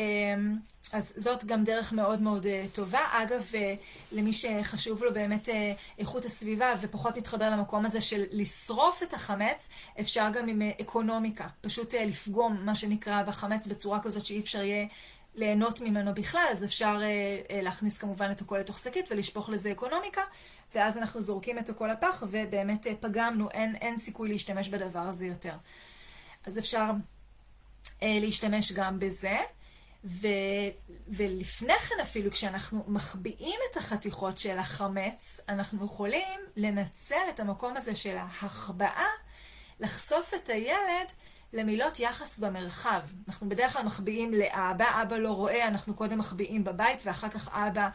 אמ, 0.00 0.56
אז 0.92 1.12
זאת 1.16 1.44
גם 1.44 1.64
דרך 1.64 1.92
מאוד 1.92 2.22
מאוד 2.22 2.46
אה, 2.46 2.64
טובה. 2.74 3.00
אגב, 3.12 3.50
אה, 3.54 3.74
למי 4.12 4.32
שחשוב 4.32 5.02
לו 5.04 5.14
באמת 5.14 5.48
אה, 5.48 5.72
איכות 5.98 6.24
הסביבה 6.24 6.74
ופחות 6.80 7.16
מתחבר 7.16 7.50
למקום 7.50 7.86
הזה 7.86 8.00
של 8.00 8.24
לשרוף 8.32 9.02
את 9.02 9.14
החמץ, 9.14 9.68
אפשר 10.00 10.28
גם 10.32 10.48
עם 10.48 10.62
אקונומיקה. 10.80 11.46
פשוט 11.60 11.94
לפגום, 11.94 12.58
מה 12.64 12.76
שנקרא, 12.76 13.22
בחמץ 13.22 13.66
בצורה 13.66 14.00
כזאת 14.02 14.26
שאי 14.26 14.40
אפשר 14.40 14.62
יהיה 14.62 14.86
ליהנות 15.34 15.80
ממנו 15.80 16.14
בכלל, 16.14 16.46
אז 16.50 16.64
אפשר 16.64 17.00
להכניס 17.62 17.98
כמובן 17.98 18.30
את 18.30 18.40
הכל 18.40 18.58
לתוך 18.58 18.78
שקית 18.78 19.06
ולשפוך 19.10 19.48
לזה 19.48 19.72
אקונומיקה, 19.72 20.22
ואז 20.74 20.98
אנחנו 20.98 21.22
זורקים 21.22 21.58
את 21.58 21.68
הכל 21.68 21.88
לפח, 21.88 22.22
ובאמת 22.30 22.86
פגמנו, 23.00 23.50
אין, 23.50 23.76
אין 23.76 23.98
סיכוי 23.98 24.28
להשתמש 24.28 24.68
בדבר 24.68 24.98
הזה 24.98 25.26
יותר. 25.26 25.54
אז 26.46 26.58
אפשר 26.58 26.90
להשתמש 28.02 28.72
גם 28.72 28.98
בזה. 28.98 29.36
ו, 30.04 30.28
ולפני 31.08 31.78
כן 31.78 32.00
אפילו, 32.02 32.30
כשאנחנו 32.30 32.84
מחביאים 32.86 33.60
את 33.70 33.76
החתיכות 33.76 34.38
של 34.38 34.58
החמץ, 34.58 35.40
אנחנו 35.48 35.84
יכולים 35.84 36.40
לנצל 36.56 37.14
את 37.30 37.40
המקום 37.40 37.76
הזה 37.76 37.96
של 37.96 38.16
ההחבאה, 38.16 39.06
לחשוף 39.80 40.34
את 40.34 40.48
הילד 40.48 41.12
למילות 41.52 42.00
יחס 42.00 42.38
במרחב. 42.38 43.00
אנחנו 43.28 43.48
בדרך 43.48 43.72
כלל 43.72 43.82
מחביאים 43.82 44.34
לאבא, 44.34 45.02
אבא 45.02 45.16
לא 45.16 45.32
רואה, 45.32 45.68
אנחנו 45.68 45.94
קודם 45.94 46.18
מחביאים 46.18 46.64
בבית, 46.64 47.02
ואחר 47.06 47.28
כך 47.28 47.48
אבא 47.48 47.88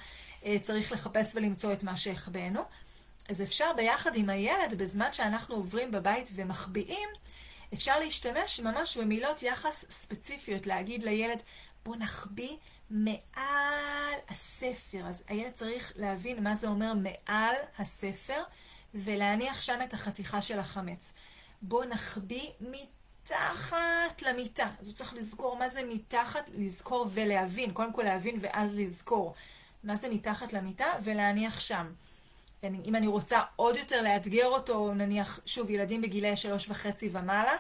אה, 0.46 0.58
צריך 0.62 0.92
לחפש 0.92 1.32
ולמצוא 1.36 1.74
את 1.74 1.84
מה 1.84 1.98
שהחבאנו. 1.98 2.62
אז 3.30 3.42
אפשר 3.42 3.74
ביחד 3.76 4.12
עם 4.16 4.30
הילד, 4.30 4.74
בזמן 4.78 5.14
שאנחנו 5.14 5.56
עוברים 5.56 5.92
בבית 5.92 6.30
ומחביאים, 6.36 7.10
אפשר 7.74 8.00
להשתמש 8.00 8.60
ממש 8.60 8.98
במילות 8.98 9.44
יחס 9.44 9.86
ספציפיות, 9.90 10.68
להגיד 10.68 11.04
לילד, 11.04 11.42
בוא 11.86 11.96
נחביא 11.96 12.58
מעל 12.90 14.16
הספר. 14.30 15.06
אז 15.08 15.24
הילד 15.28 15.52
צריך 15.54 15.94
להבין 15.96 16.44
מה 16.44 16.56
זה 16.56 16.68
אומר 16.68 16.94
מעל 16.94 17.56
הספר, 17.80 18.44
ולהניח 18.94 19.62
שם 19.62 19.80
את 19.84 19.94
החתיכה 19.94 20.42
של 20.42 20.60
החמץ. 20.60 21.14
בוא 21.62 21.86
נחביא 21.86 22.50
מתחת 22.60 24.22
למיטה. 24.22 24.70
אז 24.80 24.88
הוא 24.88 24.96
צריך 24.96 25.14
לזכור 25.14 25.58
מה 25.58 25.70
זה 25.70 25.82
מתחת, 25.90 26.50
לזכור 26.54 27.08
ולהבין. 27.14 27.72
קודם 27.72 27.94
כל 27.94 28.04
להבין 28.04 28.38
ואז 28.42 28.76
לזכור. 28.76 29.34
מה 29.84 29.96
זה 29.96 30.10
מתחת 30.10 30.54
למיטה 30.54 30.86
ולהניח 31.04 31.60
שם. 31.60 31.94
אם 32.64 32.96
אני 32.96 33.08
רוצה 33.08 33.42
עוד 33.56 33.76
יותר 33.76 34.02
לאתגר 34.02 34.46
אותו, 34.46 34.94
נניח, 34.94 35.40
שוב, 35.46 35.70
ילדים 35.70 36.02
בגילי 36.02 36.38
שלוש 36.38 36.70
וחצי 36.70 37.10
ומעלה, 37.12 37.56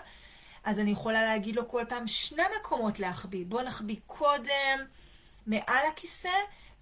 אז 0.66 0.80
אני 0.80 0.92
יכולה 0.92 1.22
להגיד 1.22 1.56
לו 1.56 1.70
כל 1.70 1.84
פעם 1.90 2.08
שני 2.08 2.44
מקומות 2.60 3.00
להחביא. 3.00 3.46
בוא 3.46 3.62
נחביא 3.62 3.98
קודם 4.08 4.80
מעל 5.48 5.88
הכיסא, 5.92 6.38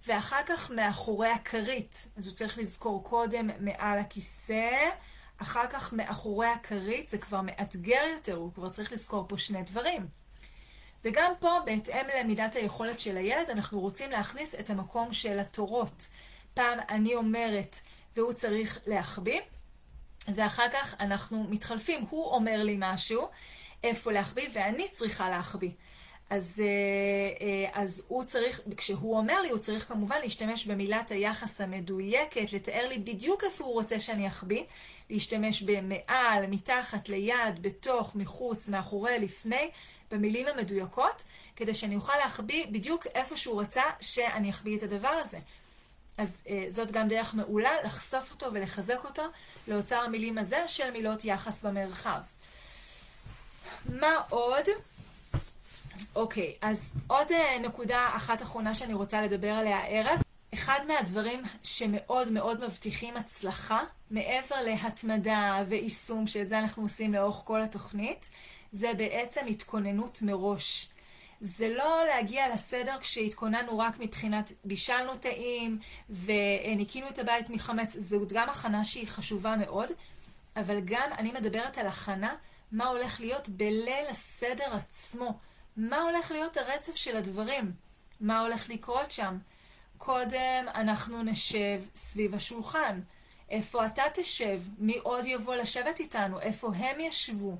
ואחר 0.06 0.42
כך 0.46 0.70
מאחורי 0.70 1.28
הכרית. 1.28 2.08
אז 2.16 2.26
הוא 2.26 2.34
צריך 2.34 2.58
לזכור 2.58 3.04
קודם 3.04 3.50
מעל 3.60 3.98
הכיסא, 3.98 4.90
אחר 5.38 5.66
כך 5.66 5.92
מאחורי 5.92 6.46
הכרית, 6.46 7.08
זה 7.08 7.18
כבר 7.18 7.40
מאתגר 7.40 8.02
יותר, 8.14 8.34
הוא 8.34 8.52
כבר 8.54 8.70
צריך 8.70 8.92
לזכור 8.92 9.24
פה 9.28 9.38
שני 9.38 9.62
דברים. 9.62 10.06
וגם 11.04 11.32
פה, 11.40 11.58
בהתאם 11.64 12.06
למידת 12.18 12.56
היכולת 12.56 13.00
של 13.00 13.16
הילד, 13.16 13.50
אנחנו 13.50 13.80
רוצים 13.80 14.10
להכניס 14.10 14.54
את 14.54 14.70
המקום 14.70 15.12
של 15.12 15.38
התורות. 15.38 16.08
פעם 16.54 16.78
אני 16.88 17.14
אומרת, 17.14 17.76
והוא 18.16 18.32
צריך 18.32 18.78
להחביא, 18.86 19.40
ואחר 20.34 20.66
כך 20.72 20.94
אנחנו 21.00 21.44
מתחלפים. 21.50 22.06
הוא 22.10 22.26
אומר 22.26 22.62
לי 22.62 22.76
משהו, 22.78 23.28
איפה 23.84 24.12
להחביא, 24.12 24.48
ואני 24.52 24.88
צריכה 24.88 25.30
להחביא. 25.30 25.70
אז, 26.30 26.62
אה, 26.64 27.46
אה, 27.46 27.82
אז 27.82 28.02
הוא 28.08 28.24
צריך, 28.24 28.60
כשהוא 28.76 29.16
אומר 29.16 29.40
לי, 29.40 29.50
הוא 29.50 29.58
צריך 29.58 29.88
כמובן 29.88 30.16
להשתמש 30.22 30.66
במילת 30.66 31.10
היחס 31.10 31.60
המדויקת, 31.60 32.52
לתאר 32.52 32.88
לי 32.88 32.98
בדיוק 32.98 33.44
איפה 33.44 33.64
הוא 33.64 33.72
רוצה 33.72 34.00
שאני 34.00 34.28
אחביא, 34.28 34.64
להשתמש 35.10 35.62
במעל, 35.62 36.46
מתחת, 36.46 37.08
ליד, 37.08 37.62
בתוך, 37.62 38.14
מחוץ, 38.14 38.68
מאחורי, 38.68 39.18
לפני, 39.18 39.70
במילים 40.10 40.46
המדויקות, 40.46 41.22
כדי 41.56 41.74
שאני 41.74 41.96
אוכל 41.96 42.16
להחביא 42.24 42.66
בדיוק 42.66 43.06
איפה 43.06 43.36
שהוא 43.36 43.60
רצה 43.60 43.82
שאני 44.00 44.50
אחביא 44.50 44.78
את 44.78 44.82
הדבר 44.82 45.08
הזה. 45.08 45.38
אז 46.18 46.42
אה, 46.48 46.66
זאת 46.68 46.90
גם 46.90 47.08
דרך 47.08 47.34
מעולה 47.34 47.82
לחשוף 47.84 48.30
אותו 48.30 48.46
ולחזק 48.52 49.04
אותו 49.04 49.22
לאוצר 49.68 49.96
המילים 49.96 50.38
הזה 50.38 50.68
של 50.68 50.90
מילות 50.90 51.24
יחס 51.24 51.64
במרחב. 51.64 52.20
מה 53.88 54.14
עוד? 54.28 54.64
אוקיי, 56.16 56.54
אז 56.60 56.94
עוד 57.06 57.26
אה, 57.32 57.58
נקודה 57.58 58.08
אחת 58.16 58.42
אחרונה 58.42 58.74
שאני 58.74 58.94
רוצה 58.94 59.22
לדבר 59.22 59.50
עליה 59.50 59.78
הערב. 59.78 60.22
אחד 60.54 60.80
מהדברים 60.88 61.42
שמאוד 61.62 62.32
מאוד 62.32 62.64
מבטיחים 62.64 63.16
הצלחה, 63.16 63.80
מעבר 64.10 64.56
להתמדה 64.64 65.62
ויישום, 65.68 66.26
שאת 66.26 66.48
זה 66.48 66.58
אנחנו 66.58 66.82
עושים 66.82 67.14
לאורך 67.14 67.36
כל 67.44 67.62
התוכנית, 67.62 68.30
זה 68.72 68.94
בעצם 68.96 69.46
התכוננות 69.46 70.22
מראש. 70.22 70.88
זה 71.40 71.68
לא 71.68 72.04
להגיע 72.06 72.54
לסדר 72.54 72.98
כשהתכוננו 73.00 73.78
רק 73.78 73.98
מבחינת 73.98 74.52
בישלנו 74.64 75.16
טעים 75.16 75.78
וניקינו 76.10 77.08
את 77.08 77.18
הבית 77.18 77.50
מחמץ, 77.50 77.96
זאת 77.98 78.32
גם 78.32 78.48
הכנה 78.48 78.84
שהיא 78.84 79.08
חשובה 79.08 79.56
מאוד, 79.56 79.88
אבל 80.56 80.80
גם 80.84 81.10
אני 81.18 81.32
מדברת 81.32 81.78
על 81.78 81.86
הכנה 81.86 82.34
מה 82.74 82.86
הולך 82.86 83.20
להיות 83.20 83.48
בליל 83.48 84.06
הסדר 84.10 84.74
עצמו, 84.74 85.38
מה 85.76 86.02
הולך 86.02 86.30
להיות 86.30 86.56
הרצף 86.56 86.96
של 86.96 87.16
הדברים, 87.16 87.72
מה 88.20 88.40
הולך 88.40 88.70
לקרות 88.70 89.10
שם. 89.10 89.38
קודם 89.98 90.66
אנחנו 90.74 91.22
נשב 91.22 91.82
סביב 91.96 92.34
השולחן. 92.34 93.00
איפה 93.50 93.86
אתה 93.86 94.02
תשב? 94.14 94.62
מי 94.78 94.98
עוד 94.98 95.26
יבוא 95.26 95.54
לשבת 95.54 96.00
איתנו? 96.00 96.40
איפה 96.40 96.70
הם 96.76 97.00
ישבו? 97.00 97.56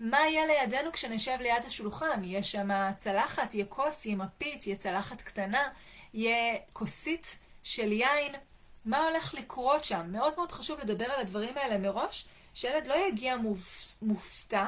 מה 0.00 0.18
יהיה 0.18 0.46
לידינו 0.46 0.92
כשנשב 0.92 1.36
ליד 1.40 1.64
השולחן? 1.66 2.24
יהיה 2.24 2.42
שם 2.42 2.68
צלחת, 2.98 3.54
יהיה 3.54 3.66
כוס, 3.66 4.06
יהיה 4.06 4.16
מפית, 4.16 4.66
יהיה 4.66 4.76
צלחת 4.76 5.22
קטנה, 5.22 5.68
יהיה 6.14 6.56
כוסית 6.72 7.38
של 7.62 7.92
יין. 7.92 8.34
מה 8.84 9.04
הולך 9.08 9.34
לקרות 9.34 9.84
שם? 9.84 10.06
מאוד 10.12 10.34
מאוד 10.36 10.52
חשוב 10.52 10.80
לדבר 10.80 11.12
על 11.12 11.20
הדברים 11.20 11.58
האלה 11.58 11.78
מראש, 11.78 12.24
שילד 12.54 12.86
לא 12.86 12.94
יגיע 13.08 13.36
מופתע, 14.02 14.66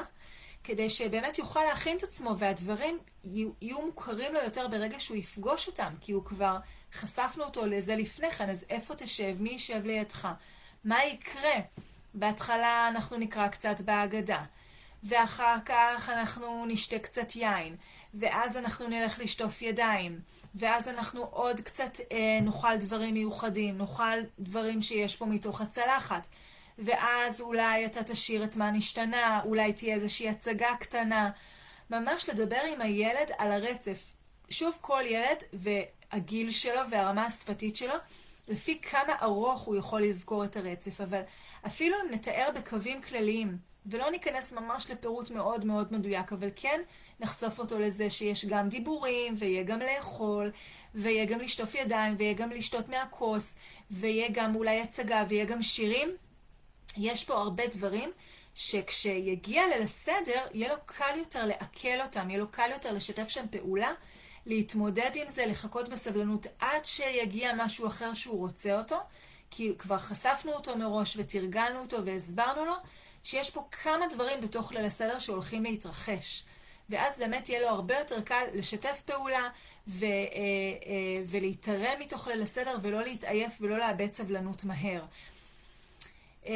כדי 0.65 0.91
שבאמת 0.91 1.39
יוכל 1.39 1.63
להכין 1.65 1.97
את 1.97 2.03
עצמו 2.03 2.39
והדברים 2.39 2.99
יהיו, 3.25 3.81
מוכרים 3.87 4.35
לו 4.35 4.41
יותר 4.41 4.69
ברגע 4.69 5.01
שהוא 5.01 5.17
יפגוש 5.17 5.67
אותם, 5.67 5.93
כי 6.01 6.13
הוא 6.13 6.25
כבר, 6.25 6.57
חשפנו 6.93 7.45
אותו 7.45 7.67
לזה 7.67 7.97
לפני 7.97 8.31
כן, 8.31 8.51
אז 8.51 8.65
איפה 8.71 8.95
תשב? 8.95 9.37
מי 9.41 9.51
יישב 9.51 9.87
לידך? 9.87 10.29
מה 10.85 11.05
יקרה? 11.05 11.55
בהתחלה 12.15 12.89
אנחנו 12.89 13.17
נקרא 13.17 13.49
קצת 13.49 13.81
בהגדה. 13.81 14.45
ואחר 15.05 15.57
כך 15.67 16.09
אנחנו 16.09 16.65
נשתה 16.67 16.99
קצת 16.99 17.37
יין, 17.37 17.77
ואז 18.15 18.57
אנחנו 18.57 18.89
נלך 18.89 19.21
לשטוף 19.21 19.63
ידיים, 19.63 20.21
ואז 20.55 20.89
אנחנו 20.89 21.25
עוד 21.25 21.61
קצת 21.61 22.01
אה, 22.13 22.39
נאכל 22.43 22.77
דברים 22.77 23.15
מיוחדים, 23.15 23.79
נאכל 23.79 24.19
דברים 24.39 24.83
שיש 24.83 25.17
פה 25.17 25.27
מתוך 25.27 25.61
הצלחת. 25.61 26.27
ואז 26.79 27.41
אולי 27.41 27.87
אתה 27.87 28.05
תשאיר 28.05 28.45
את 28.45 28.57
מה 28.57 28.71
נשתנה, 28.71 29.41
אולי 29.45 29.73
תהיה 29.73 29.95
איזושהי 29.95 30.29
הצגה 30.29 30.77
קטנה. 30.81 31.31
ממש 31.91 32.29
לדבר 32.29 32.61
עם 32.73 32.81
הילד 32.81 33.31
על 33.39 33.53
הרצף. 33.53 34.13
שוב, 34.51 34.79
כל 34.81 35.03
ילד 35.07 35.43
והגיל 35.53 36.51
שלו 36.51 36.81
והרמה 36.91 37.27
השפתית 37.27 37.77
שלו, 37.77 37.95
לפי 38.49 38.81
כמה 38.81 39.15
ארוך 39.23 39.63
הוא 39.63 39.77
יכול 39.77 40.03
לזכור 40.03 40.45
את 40.45 40.57
הרצף, 40.57 41.01
אבל 41.01 41.21
אפילו 41.67 41.97
אם 42.01 42.15
נתאר 42.15 42.49
בקווים 42.55 43.03
כלליים, 43.03 43.59
ולא 43.87 44.11
ניכנס 44.11 44.53
ממש 44.53 44.91
לפירוט 44.91 45.31
מאוד 45.31 45.65
מאוד 45.65 45.93
מדויק, 45.93 46.33
אבל 46.33 46.49
כן 46.57 46.81
נחשוף 47.21 47.59
אותו 47.59 47.79
לזה 47.79 48.11
שיש 48.11 48.45
גם 48.45 48.69
דיבורים, 48.69 49.35
ויהיה 49.39 49.63
גם 49.63 49.81
לאכול, 49.81 50.51
ויהיה 50.95 51.25
גם 51.25 51.41
לשטוף 51.41 51.75
ידיים, 51.75 52.15
ויהיה 52.19 52.35
גם 52.35 52.51
לשתות 52.51 52.89
מהכוס, 52.89 53.55
ויהיה 53.91 54.29
גם 54.33 54.55
אולי 54.55 54.81
הצגה, 54.81 55.25
ויהיה 55.29 55.45
גם 55.45 55.63
שירים. 55.63 56.09
יש 56.97 57.25
פה 57.25 57.35
הרבה 57.35 57.67
דברים 57.67 58.11
שכשיגיע 58.55 59.67
ליל 59.69 59.83
הסדר, 59.83 60.47
יהיה 60.55 60.69
לו 60.69 60.81
קל 60.87 61.17
יותר 61.17 61.45
לעכל 61.45 62.01
אותם, 62.03 62.31
יהיה 62.31 62.41
לו 62.41 62.49
קל 62.49 62.71
יותר 62.73 62.93
לשתף 62.93 63.29
שם 63.29 63.45
פעולה, 63.51 63.93
להתמודד 64.47 65.11
עם 65.15 65.31
זה, 65.31 65.47
לחכות 65.47 65.89
בסבלנות 65.89 66.47
עד 66.59 66.85
שיגיע 66.85 67.53
משהו 67.57 67.87
אחר 67.87 68.15
שהוא 68.15 68.39
רוצה 68.39 68.79
אותו, 68.79 68.99
כי 69.51 69.73
כבר 69.79 69.99
חשפנו 69.99 70.53
אותו 70.53 70.77
מראש 70.77 71.17
ותרגלנו 71.17 71.81
אותו 71.81 72.05
והסברנו 72.05 72.65
לו, 72.65 72.75
שיש 73.25 73.51
פה 73.51 73.65
כמה 73.71 74.07
דברים 74.15 74.41
בתוך 74.41 74.73
ליל 74.73 74.85
הסדר 74.85 75.19
שהולכים 75.19 75.63
להתרחש. 75.63 76.45
ואז 76.91 77.19
באמת 77.19 77.49
יהיה 77.49 77.61
לו 77.61 77.69
הרבה 77.69 77.99
יותר 77.99 78.21
קל 78.21 78.45
לשתף 78.55 79.01
פעולה 79.07 79.49
ו, 79.89 80.05
אה, 80.05 80.11
אה, 80.87 81.23
ולהתערם 81.27 82.01
מתוך 82.01 82.29
ליל 82.29 82.43
הסדר 82.43 82.77
ולא 82.83 83.03
להתעייף 83.03 83.53
ולא 83.61 83.79
לאבד 83.79 84.13
סבלנות 84.13 84.65
מהר. 84.65 85.03
אה, 86.47 86.53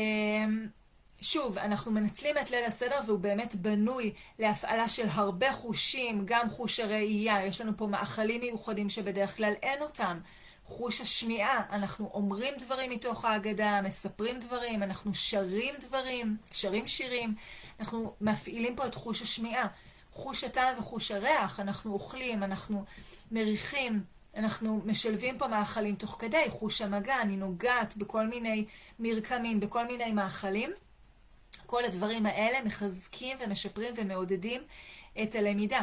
שוב, 1.20 1.58
אנחנו 1.58 1.92
מנצלים 1.92 2.38
את 2.38 2.50
ליל 2.50 2.64
הסדר 2.64 3.00
והוא 3.06 3.18
באמת 3.18 3.54
בנוי 3.54 4.12
להפעלה 4.38 4.88
של 4.88 5.06
הרבה 5.10 5.52
חושים, 5.52 6.22
גם 6.24 6.50
חוש 6.50 6.80
הראייה, 6.80 7.46
יש 7.46 7.60
לנו 7.60 7.72
פה 7.76 7.86
מאכלים 7.86 8.40
מיוחדים 8.40 8.88
שבדרך 8.88 9.36
כלל 9.36 9.52
אין 9.62 9.82
אותם. 9.82 10.18
חוש 10.64 11.00
השמיעה, 11.00 11.62
אנחנו 11.70 12.10
אומרים 12.14 12.54
דברים 12.58 12.90
מתוך 12.90 13.24
ההגדה, 13.24 13.80
מספרים 13.82 14.40
דברים, 14.40 14.82
אנחנו 14.82 15.14
שרים 15.14 15.74
דברים, 15.80 16.36
שרים 16.52 16.88
שירים, 16.88 17.34
אנחנו 17.80 18.14
מפעילים 18.20 18.76
פה 18.76 18.86
את 18.86 18.94
חוש 18.94 19.22
השמיעה. 19.22 19.66
חוש 20.12 20.44
הטעם 20.44 20.78
וחוש 20.78 21.10
הריח, 21.10 21.60
אנחנו 21.60 21.92
אוכלים, 21.92 22.42
אנחנו 22.42 22.84
מריחים, 23.30 24.04
אנחנו 24.36 24.80
משלבים 24.84 25.38
פה 25.38 25.46
מאכלים 25.46 25.94
תוך 25.94 26.16
כדי, 26.18 26.50
חוש 26.50 26.82
המגע, 26.82 27.20
אני 27.22 27.36
נוגעת 27.36 27.96
בכל 27.96 28.26
מיני 28.26 28.64
מרקמים, 28.98 29.60
בכל 29.60 29.86
מיני 29.86 30.12
מאכלים. 30.12 30.70
כל 31.66 31.84
הדברים 31.84 32.26
האלה 32.26 32.62
מחזקים 32.64 33.36
ומשפרים 33.40 33.94
ומעודדים 33.96 34.62
את 35.22 35.34
הלמידה. 35.34 35.82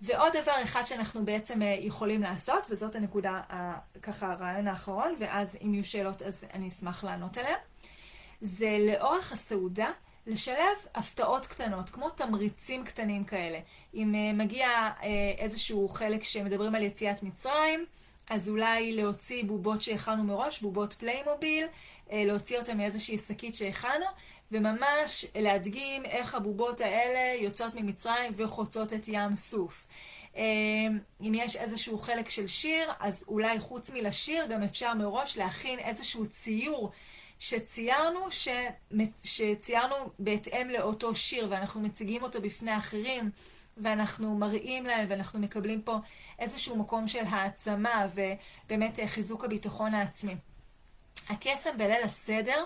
ועוד 0.00 0.32
דבר 0.42 0.62
אחד 0.62 0.82
שאנחנו 0.84 1.24
בעצם 1.24 1.62
אה, 1.62 1.76
יכולים 1.80 2.22
לעשות, 2.22 2.66
וזאת 2.70 2.96
הנקודה, 2.96 3.40
ככה 4.02 4.32
הרעיון 4.32 4.68
האחרון, 4.68 5.14
ואז 5.18 5.58
אם 5.64 5.74
יהיו 5.74 5.84
שאלות 5.84 6.22
אז 6.22 6.44
אני 6.54 6.68
אשמח 6.68 7.04
לענות 7.04 7.36
עליהן, 7.38 7.58
זה 8.40 8.76
לאורך 8.80 9.32
הסעודה 9.32 9.90
לשלב 10.26 10.76
הפתעות 10.94 11.46
קטנות, 11.46 11.90
כמו 11.90 12.10
תמריצים 12.10 12.84
קטנים 12.84 13.24
כאלה. 13.24 13.58
אם 13.94 14.14
אה, 14.14 14.36
מגיע 14.36 14.68
אה, 15.00 15.04
איזשהו 15.38 15.88
חלק 15.88 16.24
שמדברים 16.24 16.74
על 16.74 16.82
יציאת 16.82 17.22
מצרים, 17.22 17.86
אז 18.30 18.48
אולי 18.48 18.92
להוציא 18.92 19.44
בובות 19.44 19.82
שהכנו 19.82 20.24
מראש, 20.24 20.60
בובות 20.60 20.92
פליימוביל, 20.92 21.66
אה, 21.66 22.10
להוציא 22.12 22.58
אותן 22.58 22.76
מאיזושהי 22.76 23.18
שקית 23.18 23.54
שהכנו, 23.54 24.06
וממש 24.52 25.26
להדגים 25.34 26.04
איך 26.04 26.34
הבובות 26.34 26.80
האלה 26.80 27.42
יוצאות 27.42 27.74
ממצרים 27.74 28.32
וחוצות 28.36 28.92
את 28.92 29.08
ים 29.08 29.36
סוף. 29.36 29.86
אם 31.20 31.32
יש 31.34 31.56
איזשהו 31.56 31.98
חלק 31.98 32.30
של 32.30 32.46
שיר, 32.46 32.90
אז 33.00 33.24
אולי 33.28 33.60
חוץ 33.60 33.90
מלשיר 33.90 34.46
גם 34.46 34.62
אפשר 34.62 34.94
מראש 34.94 35.38
להכין 35.38 35.78
איזשהו 35.78 36.26
ציור 36.26 36.92
שציירנו, 37.38 38.30
ש... 38.30 38.48
שציירנו 39.24 39.94
בהתאם 40.18 40.70
לאותו 40.70 41.14
שיר, 41.14 41.46
ואנחנו 41.50 41.80
מציגים 41.80 42.22
אותו 42.22 42.40
בפני 42.40 42.78
אחרים, 42.78 43.30
ואנחנו 43.76 44.34
מראים 44.34 44.86
להם, 44.86 45.06
ואנחנו 45.10 45.40
מקבלים 45.40 45.82
פה 45.82 45.96
איזשהו 46.38 46.76
מקום 46.76 47.08
של 47.08 47.24
העצמה, 47.28 48.06
ובאמת 48.14 48.98
חיזוק 49.06 49.44
הביטחון 49.44 49.94
העצמי. 49.94 50.34
הקסם 51.28 51.78
בליל 51.78 52.02
הסדר 52.04 52.64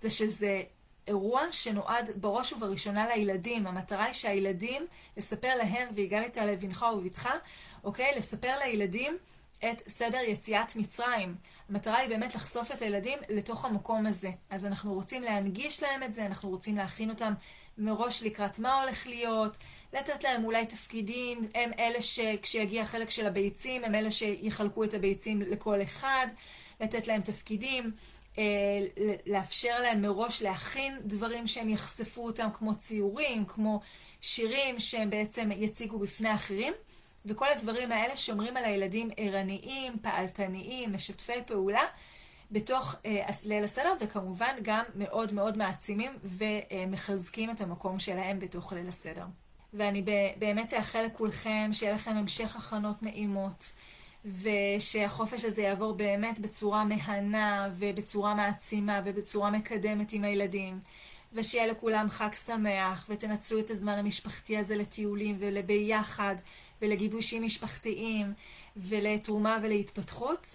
זה 0.00 0.10
שזה 0.10 0.62
אירוע 1.06 1.42
שנועד 1.52 2.10
בראש 2.16 2.52
ובראשונה 2.52 3.08
לילדים. 3.08 3.66
המטרה 3.66 4.04
היא 4.04 4.14
שהילדים, 4.14 4.86
לספר 5.16 5.56
להם, 5.56 5.88
והגלת 5.96 6.36
לבנך 6.36 6.86
ובבתך, 6.92 7.28
אוקיי? 7.84 8.12
לספר 8.16 8.58
לילדים 8.58 9.18
את 9.58 9.82
סדר 9.88 10.20
יציאת 10.26 10.76
מצרים. 10.76 11.34
המטרה 11.70 11.98
היא 11.98 12.08
באמת 12.08 12.34
לחשוף 12.34 12.72
את 12.72 12.82
הילדים 12.82 13.18
לתוך 13.28 13.64
המקום 13.64 14.06
הזה. 14.06 14.30
אז 14.50 14.66
אנחנו 14.66 14.94
רוצים 14.94 15.22
להנגיש 15.22 15.82
להם 15.82 16.02
את 16.02 16.14
זה, 16.14 16.26
אנחנו 16.26 16.48
רוצים 16.50 16.76
להכין 16.76 17.10
אותם 17.10 17.32
מראש 17.78 18.22
לקראת 18.22 18.58
מה 18.58 18.82
הולך 18.82 19.06
להיות, 19.06 19.56
לתת 19.92 20.24
להם 20.24 20.44
אולי 20.44 20.66
תפקידים, 20.66 21.48
הם 21.54 21.70
אלה 21.78 22.02
שכשיגיע 22.02 22.82
החלק 22.82 23.10
של 23.10 23.26
הביצים, 23.26 23.84
הם 23.84 23.94
אלה 23.94 24.10
שיחלקו 24.10 24.84
את 24.84 24.94
הביצים 24.94 25.42
לכל 25.42 25.82
אחד, 25.82 26.26
לתת 26.80 27.06
להם 27.06 27.20
תפקידים, 27.22 27.92
אה, 28.38 28.44
לאפשר 29.26 29.78
להם 29.78 30.02
מראש 30.02 30.42
להכין 30.42 30.98
דברים 31.04 31.46
שהם 31.46 31.68
יחשפו 31.68 32.26
אותם, 32.26 32.48
כמו 32.54 32.74
ציורים, 32.74 33.44
כמו 33.44 33.80
שירים 34.20 34.80
שהם 34.80 35.10
בעצם 35.10 35.50
יציגו 35.56 35.98
בפני 35.98 36.34
אחרים. 36.34 36.72
וכל 37.24 37.46
הדברים 37.52 37.92
האלה 37.92 38.16
שומרים 38.16 38.56
על 38.56 38.64
הילדים 38.64 39.10
ערניים, 39.16 39.92
פעלתניים, 40.02 40.92
משתפי 40.92 41.42
פעולה, 41.46 41.82
בתוך 42.50 42.96
אה, 43.06 43.26
ליל 43.44 43.64
הסדר, 43.64 43.92
וכמובן 44.00 44.56
גם 44.62 44.84
מאוד 44.94 45.32
מאוד 45.32 45.58
מעצימים 45.58 46.18
ומחזקים 46.24 47.50
את 47.50 47.60
המקום 47.60 47.98
שלהם 47.98 48.38
בתוך 48.38 48.72
ליל 48.72 48.88
הסדר. 48.88 49.24
ואני 49.74 50.04
באמת 50.36 50.74
אאחל 50.74 51.02
לכולכם 51.02 51.70
שיהיה 51.72 51.94
לכם 51.94 52.16
המשך 52.16 52.56
הכנות 52.56 53.02
נעימות, 53.02 53.72
ושהחופש 54.24 55.44
הזה 55.44 55.62
יעבור 55.62 55.92
באמת 55.92 56.38
בצורה 56.38 56.84
מהנה 56.84 57.68
ובצורה 57.72 58.34
מעצימה 58.34 59.00
ובצורה 59.04 59.50
מקדמת 59.50 60.12
עם 60.12 60.24
הילדים. 60.24 60.80
ושיהיה 61.32 61.66
לכולם 61.66 62.10
חג 62.10 62.34
שמח, 62.46 63.06
ותנצלו 63.08 63.58
את 63.58 63.70
הזמן 63.70 63.98
המשפחתי 63.98 64.58
הזה 64.58 64.76
לטיולים 64.76 65.36
ולביחד, 65.38 66.34
ולגיבושים 66.82 67.42
משפחתיים, 67.42 68.32
ולתרומה 68.76 69.58
ולהתפתחות. 69.62 70.46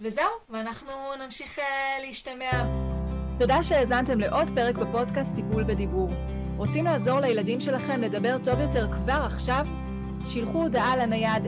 וזהו, 0.00 0.24
ואנחנו 0.50 0.92
נמשיך 1.24 1.58
uh, 1.58 1.62
להשתמע. 2.06 2.50
תודה 3.38 3.62
שהאזנתם 3.62 4.20
לעוד 4.20 4.48
פרק 4.54 4.74
בפודקאסט 4.74 5.34
טיפול 5.34 5.64
בדיבור. 5.64 6.10
רוצים 6.56 6.84
לעזור 6.84 7.20
לילדים 7.20 7.60
שלכם 7.60 8.02
לדבר 8.02 8.36
טוב 8.44 8.60
יותר 8.60 8.92
כבר 8.92 9.22
עכשיו? 9.26 9.66
שילחו 10.28 10.62
הודעה 10.62 10.96
לנייד 10.96 11.42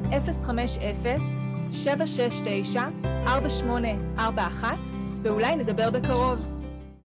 050-769-4841 4.16 4.64
ואולי 5.22 5.56
נדבר 5.56 5.90
בקרוב. 5.90 6.59